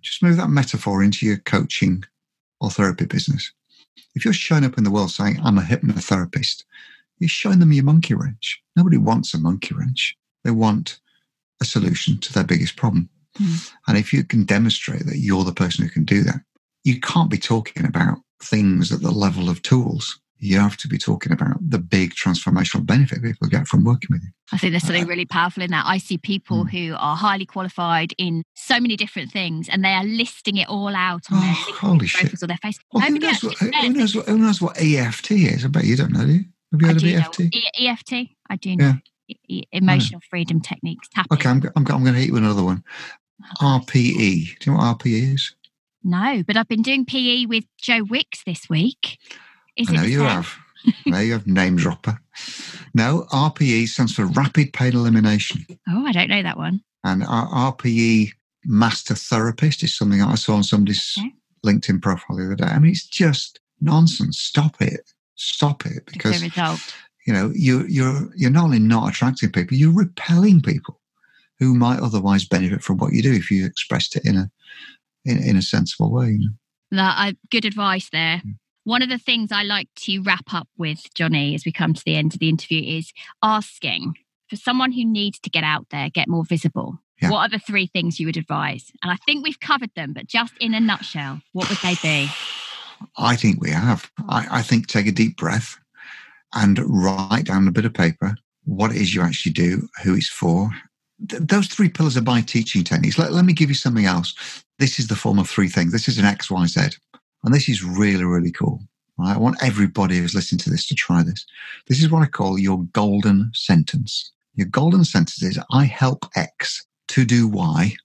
just 0.00 0.22
move 0.22 0.36
that 0.38 0.48
metaphor 0.48 1.02
into 1.02 1.26
your 1.26 1.38
coaching 1.38 2.04
or 2.60 2.70
therapy 2.70 3.04
business. 3.04 3.52
If 4.14 4.24
you're 4.24 4.34
showing 4.34 4.64
up 4.64 4.78
in 4.78 4.84
the 4.84 4.90
world 4.90 5.10
saying, 5.10 5.38
I'm 5.44 5.58
a 5.58 5.62
hypnotherapist, 5.62 6.64
you're 7.20 7.28
showing 7.28 7.60
them 7.60 7.72
your 7.72 7.84
monkey 7.84 8.14
wrench. 8.14 8.60
Nobody 8.76 8.96
wants 8.96 9.32
a 9.34 9.38
monkey 9.38 9.74
wrench. 9.74 10.16
They 10.42 10.50
want 10.50 10.98
a 11.60 11.64
solution 11.64 12.18
to 12.18 12.32
their 12.32 12.44
biggest 12.44 12.76
problem. 12.76 13.08
Mm. 13.38 13.70
And 13.86 13.98
if 13.98 14.12
you 14.12 14.24
can 14.24 14.44
demonstrate 14.44 15.06
that 15.06 15.18
you're 15.18 15.44
the 15.44 15.52
person 15.52 15.84
who 15.84 15.90
can 15.90 16.04
do 16.04 16.22
that, 16.24 16.40
you 16.82 16.98
can't 16.98 17.30
be 17.30 17.38
talking 17.38 17.84
about 17.84 18.18
things 18.42 18.90
at 18.90 19.02
the 19.02 19.10
level 19.10 19.48
of 19.48 19.62
tools. 19.62 20.18
You 20.42 20.58
have 20.58 20.78
to 20.78 20.88
be 20.88 20.96
talking 20.96 21.32
about 21.32 21.58
the 21.60 21.78
big 21.78 22.14
transformational 22.14 22.86
benefit 22.86 23.22
people 23.22 23.46
get 23.48 23.68
from 23.68 23.84
working 23.84 24.08
with 24.10 24.22
you. 24.22 24.30
I 24.52 24.56
think 24.56 24.72
there's 24.72 24.84
something 24.84 25.04
uh, 25.04 25.08
really 25.08 25.26
powerful 25.26 25.62
in 25.62 25.70
that. 25.70 25.84
I 25.86 25.98
see 25.98 26.16
people 26.16 26.64
mm. 26.64 26.70
who 26.70 26.94
are 26.98 27.14
highly 27.14 27.44
qualified 27.44 28.14
in 28.16 28.42
so 28.54 28.80
many 28.80 28.96
different 28.96 29.30
things 29.30 29.68
and 29.68 29.84
they 29.84 29.92
are 29.92 30.04
listing 30.04 30.56
it 30.56 30.70
all 30.70 30.96
out 30.96 31.30
on 31.30 31.38
oh, 31.38 31.40
their 31.42 31.74
holy 31.76 32.06
shit. 32.06 32.42
or 32.42 32.46
their 32.46 32.56
face. 32.56 32.78
Well, 32.90 33.06
who, 33.06 33.18
knows 33.18 33.44
what, 33.44 33.58
who, 33.58 33.90
knows 33.90 34.16
what, 34.16 34.26
who 34.26 34.38
knows 34.38 34.62
what 34.62 34.80
EFT 34.80 35.32
is? 35.32 35.66
I 35.66 35.68
bet 35.68 35.84
you 35.84 35.96
don't 35.96 36.12
know, 36.12 36.24
do 36.24 36.32
you? 36.32 36.44
Have 36.72 36.80
you 36.80 36.86
heard 36.86 36.96
of 36.96 37.04
EFT? 37.04 37.40
E- 37.40 37.86
EFT, 37.86 38.12
I 38.48 38.56
do 38.56 38.76
know. 38.76 38.94
Yeah. 39.28 39.36
E- 39.48 39.62
emotional 39.72 40.20
hmm. 40.20 40.28
freedom 40.28 40.60
techniques. 40.60 41.08
Tapping. 41.08 41.38
Okay, 41.38 41.48
I'm, 41.48 41.62
I'm, 41.76 41.86
I'm 41.86 42.02
going 42.02 42.14
to 42.14 42.20
hit 42.20 42.28
you 42.28 42.34
with 42.34 42.42
another 42.42 42.64
one. 42.64 42.82
Oh, 43.60 43.80
RPE. 43.84 44.58
Do 44.58 44.70
you 44.70 44.72
know 44.72 44.78
what 44.78 44.98
RPE 44.98 45.34
is? 45.34 45.54
No, 46.02 46.42
but 46.46 46.56
I've 46.56 46.68
been 46.68 46.82
doing 46.82 47.04
PE 47.04 47.46
with 47.46 47.64
Joe 47.78 48.04
Wicks 48.04 48.42
this 48.44 48.68
week. 48.68 49.18
Is 49.76 49.88
I 49.88 49.92
know 49.92 50.02
you 50.02 50.20
have. 50.22 50.54
there 51.06 51.22
you 51.22 51.32
have 51.32 51.46
name 51.46 51.76
dropper. 51.76 52.18
No, 52.94 53.26
RPE 53.32 53.86
stands 53.88 54.14
for 54.14 54.26
Rapid 54.26 54.72
Pain 54.72 54.94
Elimination. 54.94 55.66
Oh, 55.88 56.06
I 56.06 56.12
don't 56.12 56.28
know 56.28 56.42
that 56.42 56.56
one. 56.56 56.80
And 57.04 57.22
our 57.24 57.72
RPE 57.72 58.30
Master 58.64 59.14
Therapist 59.14 59.82
is 59.82 59.96
something 59.96 60.22
I 60.22 60.34
saw 60.34 60.54
on 60.54 60.62
somebody's 60.62 61.16
okay. 61.18 61.32
LinkedIn 61.64 62.00
profile 62.02 62.36
the 62.36 62.46
other 62.46 62.56
day. 62.56 62.64
I 62.64 62.78
mean, 62.78 62.92
it's 62.92 63.06
just 63.06 63.60
nonsense. 63.80 64.38
Stop 64.38 64.80
it. 64.80 65.12
Stop 65.40 65.86
it. 65.86 66.04
Because 66.06 66.42
you 67.26 67.32
know 67.32 67.50
you're 67.54 67.88
you're 67.88 68.30
you're 68.36 68.50
not 68.50 68.64
only 68.64 68.78
not 68.78 69.08
attracting 69.08 69.50
people, 69.50 69.76
you're 69.76 69.94
repelling 69.94 70.60
people 70.60 71.00
who 71.58 71.74
might 71.74 72.00
otherwise 72.00 72.44
benefit 72.44 72.82
from 72.82 72.98
what 72.98 73.12
you 73.12 73.22
do 73.22 73.32
if 73.32 73.50
you 73.50 73.64
expressed 73.64 74.16
it 74.16 74.26
in 74.26 74.36
a 74.36 74.50
in, 75.24 75.42
in 75.42 75.56
a 75.56 75.62
sensible 75.62 76.12
way. 76.12 76.30
You 76.30 76.38
know? 76.38 76.54
that, 76.96 77.36
good 77.50 77.64
advice 77.64 78.10
there. 78.10 78.42
Mm. 78.46 78.56
One 78.84 79.02
of 79.02 79.08
the 79.08 79.18
things 79.18 79.52
I 79.52 79.62
like 79.62 79.88
to 80.00 80.20
wrap 80.22 80.52
up 80.52 80.68
with, 80.76 81.00
Johnny, 81.14 81.54
as 81.54 81.64
we 81.64 81.72
come 81.72 81.94
to 81.94 82.02
the 82.04 82.16
end 82.16 82.34
of 82.34 82.40
the 82.40 82.48
interview, 82.48 82.98
is 82.98 83.12
asking 83.42 84.14
for 84.48 84.56
someone 84.56 84.92
who 84.92 85.04
needs 85.04 85.38
to 85.40 85.50
get 85.50 85.64
out 85.64 85.86
there, 85.90 86.10
get 86.10 86.28
more 86.28 86.44
visible. 86.44 86.98
Yeah. 87.22 87.30
What 87.30 87.40
are 87.40 87.48
the 87.48 87.58
three 87.58 87.86
things 87.86 88.18
you 88.18 88.26
would 88.26 88.38
advise? 88.38 88.90
And 89.02 89.12
I 89.12 89.16
think 89.26 89.44
we've 89.44 89.60
covered 89.60 89.94
them, 89.94 90.12
but 90.14 90.26
just 90.26 90.54
in 90.60 90.74
a 90.74 90.80
nutshell, 90.80 91.40
what 91.52 91.68
would 91.68 91.78
they 91.78 91.94
be? 92.02 92.30
I 93.16 93.36
think 93.36 93.60
we 93.60 93.70
have. 93.70 94.10
I, 94.28 94.42
hmm. 94.42 94.54
I 94.54 94.62
think 94.62 94.86
take 94.86 95.06
a 95.06 95.12
deep 95.12 95.36
breath 95.36 95.78
and 96.54 96.80
write 96.84 97.44
down 97.44 97.68
a 97.68 97.72
bit 97.72 97.84
of 97.84 97.94
paper 97.94 98.36
what 98.64 98.90
it 98.90 99.00
is 99.00 99.14
you 99.14 99.22
actually 99.22 99.52
do, 99.52 99.88
who 100.02 100.14
it's 100.14 100.28
for. 100.28 100.70
Th- 101.28 101.42
those 101.42 101.66
three 101.66 101.88
pillars 101.88 102.16
are 102.16 102.22
my 102.22 102.40
teaching 102.40 102.84
techniques. 102.84 103.18
Let, 103.18 103.32
let 103.32 103.44
me 103.44 103.52
give 103.52 103.68
you 103.68 103.74
something 103.74 104.06
else. 104.06 104.34
This 104.78 104.98
is 104.98 105.08
the 105.08 105.16
form 105.16 105.38
of 105.38 105.48
three 105.48 105.68
things. 105.68 105.92
This 105.92 106.08
is 106.08 106.18
an 106.18 106.24
X, 106.24 106.50
Y, 106.50 106.66
Z. 106.66 106.80
And 107.44 107.54
this 107.54 107.68
is 107.68 107.82
really, 107.82 108.24
really 108.24 108.52
cool. 108.52 108.80
Right? 109.18 109.34
I 109.34 109.38
want 109.38 109.62
everybody 109.62 110.18
who's 110.18 110.34
listening 110.34 110.60
to 110.60 110.70
this 110.70 110.86
to 110.88 110.94
try 110.94 111.22
this. 111.22 111.44
This 111.88 112.02
is 112.02 112.10
what 112.10 112.22
I 112.22 112.26
call 112.26 112.58
your 112.58 112.82
golden 112.92 113.50
sentence. 113.54 114.32
Your 114.54 114.66
golden 114.66 115.04
sentence 115.04 115.42
is 115.42 115.58
I 115.70 115.84
help 115.84 116.26
X 116.36 116.84
to 117.08 117.24
do 117.24 117.48
Y 117.48 117.96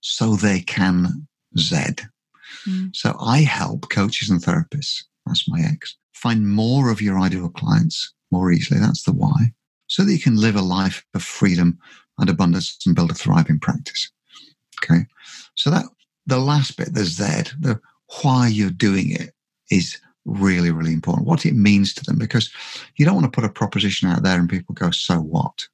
so 0.00 0.34
they 0.34 0.60
can 0.60 1.26
Z. 1.58 1.76
Mm. 2.68 2.94
So 2.94 3.16
I 3.20 3.38
help 3.38 3.90
coaches 3.90 4.30
and 4.30 4.40
therapists. 4.40 5.04
That's 5.26 5.48
my 5.48 5.60
X. 5.60 5.96
Find 6.12 6.48
more 6.48 6.90
of 6.90 7.00
your 7.00 7.18
ideal 7.18 7.48
clients 7.48 8.12
more 8.30 8.52
easily. 8.52 8.80
That's 8.80 9.04
the 9.04 9.12
why. 9.12 9.52
So 9.86 10.04
that 10.04 10.12
you 10.12 10.20
can 10.20 10.36
live 10.36 10.56
a 10.56 10.62
life 10.62 11.04
of 11.14 11.22
freedom 11.22 11.78
and 12.18 12.28
abundance 12.28 12.78
and 12.86 12.94
build 12.94 13.10
a 13.10 13.14
thriving 13.14 13.58
practice. 13.58 14.10
Okay. 14.82 15.06
So 15.54 15.70
that 15.70 15.86
the 16.26 16.38
last 16.38 16.76
bit, 16.76 16.94
the 16.94 17.04
Z, 17.04 17.24
the 17.58 17.80
why 18.22 18.48
you're 18.48 18.70
doing 18.70 19.10
it 19.10 19.32
is 19.70 19.98
really, 20.24 20.70
really 20.70 20.92
important. 20.92 21.26
What 21.26 21.46
it 21.46 21.54
means 21.54 21.94
to 21.94 22.04
them, 22.04 22.18
because 22.18 22.50
you 22.96 23.04
don't 23.04 23.14
want 23.14 23.24
to 23.24 23.40
put 23.40 23.48
a 23.48 23.52
proposition 23.52 24.08
out 24.08 24.22
there 24.22 24.38
and 24.38 24.48
people 24.48 24.74
go, 24.74 24.90
so 24.90 25.18
what? 25.18 25.66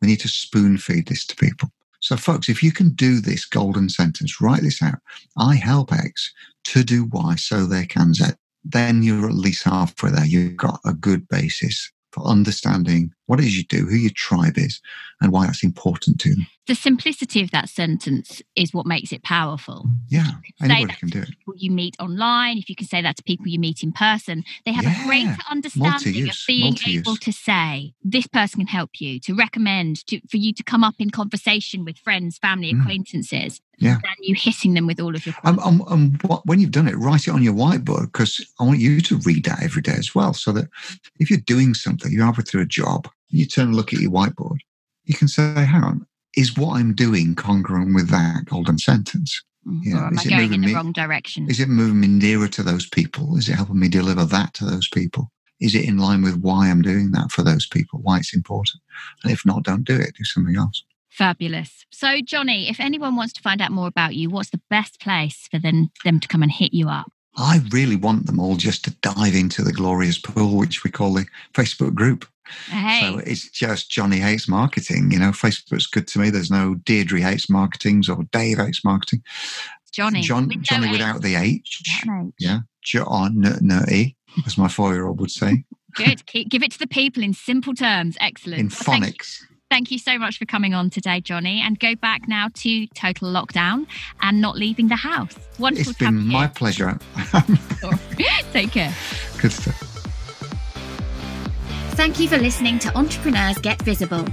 We 0.00 0.08
need 0.08 0.20
to 0.20 0.28
spoon 0.28 0.76
feed 0.76 1.08
this 1.08 1.24
to 1.26 1.36
people. 1.36 1.70
So, 2.04 2.18
folks, 2.18 2.50
if 2.50 2.62
you 2.62 2.70
can 2.70 2.90
do 2.90 3.18
this 3.18 3.46
golden 3.46 3.88
sentence, 3.88 4.38
write 4.38 4.60
this 4.60 4.82
out 4.82 4.98
I 5.38 5.54
help 5.54 5.90
X 5.90 6.34
to 6.64 6.84
do 6.84 7.06
Y 7.06 7.36
so 7.36 7.64
they 7.64 7.86
can 7.86 8.12
Z, 8.12 8.26
then 8.62 9.02
you're 9.02 9.26
at 9.26 9.34
least 9.34 9.64
halfway 9.64 10.10
there. 10.10 10.26
You've 10.26 10.58
got 10.58 10.80
a 10.84 10.92
good 10.92 11.26
basis 11.28 11.90
for 12.12 12.22
understanding 12.26 13.10
what 13.26 13.40
it 13.40 13.46
is 13.46 13.56
you 13.56 13.64
do, 13.64 13.86
who 13.86 13.96
your 13.96 14.12
tribe 14.14 14.58
is, 14.58 14.80
and 15.20 15.32
why 15.32 15.46
that's 15.46 15.64
important 15.64 16.20
to 16.20 16.34
them. 16.34 16.46
The 16.66 16.74
simplicity 16.74 17.42
of 17.42 17.50
that 17.50 17.68
sentence 17.68 18.40
is 18.56 18.72
what 18.72 18.86
makes 18.86 19.12
it 19.12 19.22
powerful. 19.22 19.86
Yeah, 20.08 20.30
anybody 20.62 20.94
can 20.94 21.08
do 21.08 21.20
it. 21.20 21.28
People 21.28 21.54
you 21.56 21.70
meet 21.70 21.94
online, 22.00 22.56
if 22.56 22.70
you 22.70 22.74
can 22.74 22.86
say 22.86 23.02
that 23.02 23.16
to 23.16 23.22
people 23.22 23.48
you 23.48 23.58
meet 23.58 23.82
in 23.82 23.92
person, 23.92 24.44
they 24.64 24.72
have 24.72 24.84
yeah. 24.84 25.02
a 25.02 25.06
greater 25.06 25.36
understanding 25.50 25.90
Multi-use. 25.90 26.40
of 26.40 26.46
being 26.46 26.72
Multi-use. 26.72 27.06
able 27.06 27.16
to 27.16 27.32
say, 27.32 27.92
"This 28.02 28.26
person 28.26 28.60
can 28.60 28.66
help 28.66 28.98
you," 28.98 29.20
to 29.20 29.34
recommend, 29.34 30.06
to, 30.06 30.20
for 30.30 30.38
you 30.38 30.54
to 30.54 30.62
come 30.62 30.82
up 30.82 30.94
in 30.98 31.10
conversation 31.10 31.84
with 31.84 31.98
friends, 31.98 32.38
family, 32.38 32.72
mm. 32.72 32.80
acquaintances. 32.80 33.60
Yeah. 33.78 33.94
Than 33.94 34.14
you 34.20 34.36
hitting 34.36 34.74
them 34.74 34.86
with 34.86 35.00
all 35.00 35.16
of 35.16 35.26
your. 35.26 35.34
Um, 35.42 35.58
um, 35.58 35.82
um, 35.88 36.18
what, 36.22 36.46
when 36.46 36.60
you've 36.60 36.70
done 36.70 36.86
it, 36.86 36.94
write 36.94 37.26
it 37.26 37.32
on 37.32 37.42
your 37.42 37.54
whiteboard 37.54 38.04
because 38.04 38.40
I 38.60 38.64
want 38.64 38.78
you 38.78 39.00
to 39.00 39.18
read 39.24 39.44
that 39.46 39.64
every 39.64 39.82
day 39.82 39.94
as 39.98 40.14
well. 40.14 40.32
So 40.32 40.52
that 40.52 40.68
if 41.18 41.28
you're 41.28 41.40
doing 41.40 41.74
something, 41.74 42.12
you're 42.12 42.24
halfway 42.24 42.44
through 42.44 42.62
a 42.62 42.66
job, 42.66 43.08
you 43.28 43.46
turn 43.46 43.68
and 43.68 43.76
look 43.76 43.92
at 43.92 44.00
your 44.00 44.10
whiteboard, 44.10 44.58
you 45.04 45.14
can 45.14 45.28
say, 45.28 45.42
hang 45.42 45.82
on, 45.82 46.06
is 46.36 46.56
what 46.56 46.76
I'm 46.76 46.94
doing 46.94 47.34
congruent 47.34 47.94
with 47.94 48.08
that 48.10 48.46
golden 48.46 48.78
sentence? 48.78 49.42
Mm-hmm. 49.66 49.80
You 49.82 49.94
know, 49.94 50.06
am 50.06 50.18
I 50.18 50.24
going 50.24 50.52
in 50.52 50.60
the 50.60 50.66
me, 50.68 50.74
wrong 50.74 50.92
direction? 50.92 51.48
Is 51.48 51.60
it 51.60 51.68
moving 51.68 52.00
me 52.00 52.08
nearer 52.08 52.48
to 52.48 52.62
those 52.62 52.88
people? 52.88 53.36
Is 53.36 53.48
it 53.48 53.54
helping 53.54 53.78
me 53.78 53.88
deliver 53.88 54.24
that 54.24 54.54
to 54.54 54.64
those 54.64 54.88
people? 54.88 55.30
Is 55.60 55.74
it 55.74 55.86
in 55.86 55.98
line 55.98 56.22
with 56.22 56.36
why 56.40 56.68
I'm 56.68 56.82
doing 56.82 57.12
that 57.12 57.30
for 57.30 57.42
those 57.42 57.66
people, 57.66 58.00
why 58.02 58.18
it's 58.18 58.34
important? 58.34 58.82
And 59.22 59.32
if 59.32 59.46
not, 59.46 59.62
don't 59.62 59.84
do 59.84 59.94
it, 59.96 60.14
do 60.16 60.24
something 60.24 60.56
else. 60.56 60.84
Fabulous. 61.08 61.86
So, 61.90 62.20
Johnny, 62.20 62.68
if 62.68 62.80
anyone 62.80 63.14
wants 63.14 63.32
to 63.34 63.40
find 63.40 63.62
out 63.62 63.70
more 63.70 63.86
about 63.86 64.16
you, 64.16 64.28
what's 64.28 64.50
the 64.50 64.60
best 64.68 65.00
place 65.00 65.48
for 65.50 65.60
them, 65.60 65.90
them 66.04 66.18
to 66.18 66.28
come 66.28 66.42
and 66.42 66.50
hit 66.50 66.74
you 66.74 66.88
up? 66.88 67.12
I 67.36 67.60
really 67.70 67.96
want 67.96 68.26
them 68.26 68.38
all 68.38 68.56
just 68.56 68.84
to 68.84 68.90
dive 69.02 69.34
into 69.34 69.62
the 69.62 69.72
glorious 69.72 70.18
pool, 70.18 70.56
which 70.56 70.84
we 70.84 70.90
call 70.90 71.14
the 71.14 71.26
Facebook 71.52 71.94
group. 71.94 72.26
Hey. 72.68 73.00
So 73.00 73.18
it's 73.18 73.48
just 73.50 73.90
Johnny 73.90 74.18
hates 74.18 74.48
marketing. 74.48 75.10
You 75.10 75.18
know, 75.18 75.30
Facebook's 75.30 75.86
good 75.86 76.06
to 76.08 76.18
me. 76.18 76.30
There's 76.30 76.50
no 76.50 76.74
Deirdre 76.74 77.20
hates 77.20 77.48
marketings 77.48 78.08
or 78.08 78.24
Dave 78.32 78.58
hates 78.58 78.84
marketing. 78.84 79.22
Johnny. 79.92 80.20
John, 80.20 80.48
with 80.48 80.62
Johnny 80.62 80.86
no 80.86 80.92
without 80.92 81.22
the 81.22 81.36
H. 81.36 82.04
Yeah. 82.38 82.60
John, 82.82 83.40
no, 83.60 83.80
E, 83.90 84.16
as 84.44 84.58
my 84.58 84.68
four 84.68 84.92
year 84.92 85.06
old 85.06 85.20
would 85.20 85.30
say. 85.30 85.64
Good. 85.94 86.26
Keep, 86.26 86.50
give 86.50 86.62
it 86.62 86.72
to 86.72 86.78
the 86.78 86.88
people 86.88 87.22
in 87.22 87.32
simple 87.32 87.74
terms. 87.74 88.16
Excellent. 88.20 88.60
In 88.60 88.68
phonics. 88.68 89.40
Thank 89.74 89.90
you 89.90 89.98
so 89.98 90.20
much 90.20 90.38
for 90.38 90.44
coming 90.44 90.72
on 90.72 90.88
today, 90.88 91.20
Johnny. 91.20 91.60
And 91.60 91.80
go 91.80 91.96
back 91.96 92.28
now 92.28 92.48
to 92.58 92.86
total 92.94 93.32
lockdown 93.32 93.88
and 94.22 94.40
not 94.40 94.56
leaving 94.56 94.86
the 94.86 94.94
house. 94.94 95.34
Wonderful. 95.58 95.90
It's 95.90 95.98
been 95.98 96.28
my 96.28 96.46
pleasure. 96.46 96.96
Take 98.52 98.70
care. 98.70 98.94
Good 99.42 99.50
stuff. 99.50 99.74
Thank 101.96 102.20
you 102.20 102.28
for 102.28 102.38
listening 102.38 102.78
to 102.78 102.96
Entrepreneurs 102.96 103.58
Get 103.58 103.82
Visible. 103.82 104.24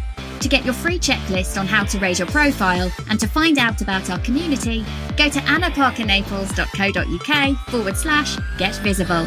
To 0.41 0.47
get 0.47 0.63
your 0.63 0.75
free 0.75 0.99
checklist 0.99 1.59
on 1.59 1.65
how 1.65 1.85
to 1.85 1.97
raise 1.97 2.19
your 2.19 2.27
profile 2.27 2.91
and 3.09 3.19
to 3.19 3.27
find 3.27 3.57
out 3.57 3.81
about 3.81 4.11
our 4.11 4.19
community, 4.19 4.85
go 5.17 5.27
to 5.27 5.39
annaparkernaples.co.uk 5.39 7.69
forward 7.69 7.97
slash 7.97 8.37
get 8.59 8.75
visible. 8.75 9.25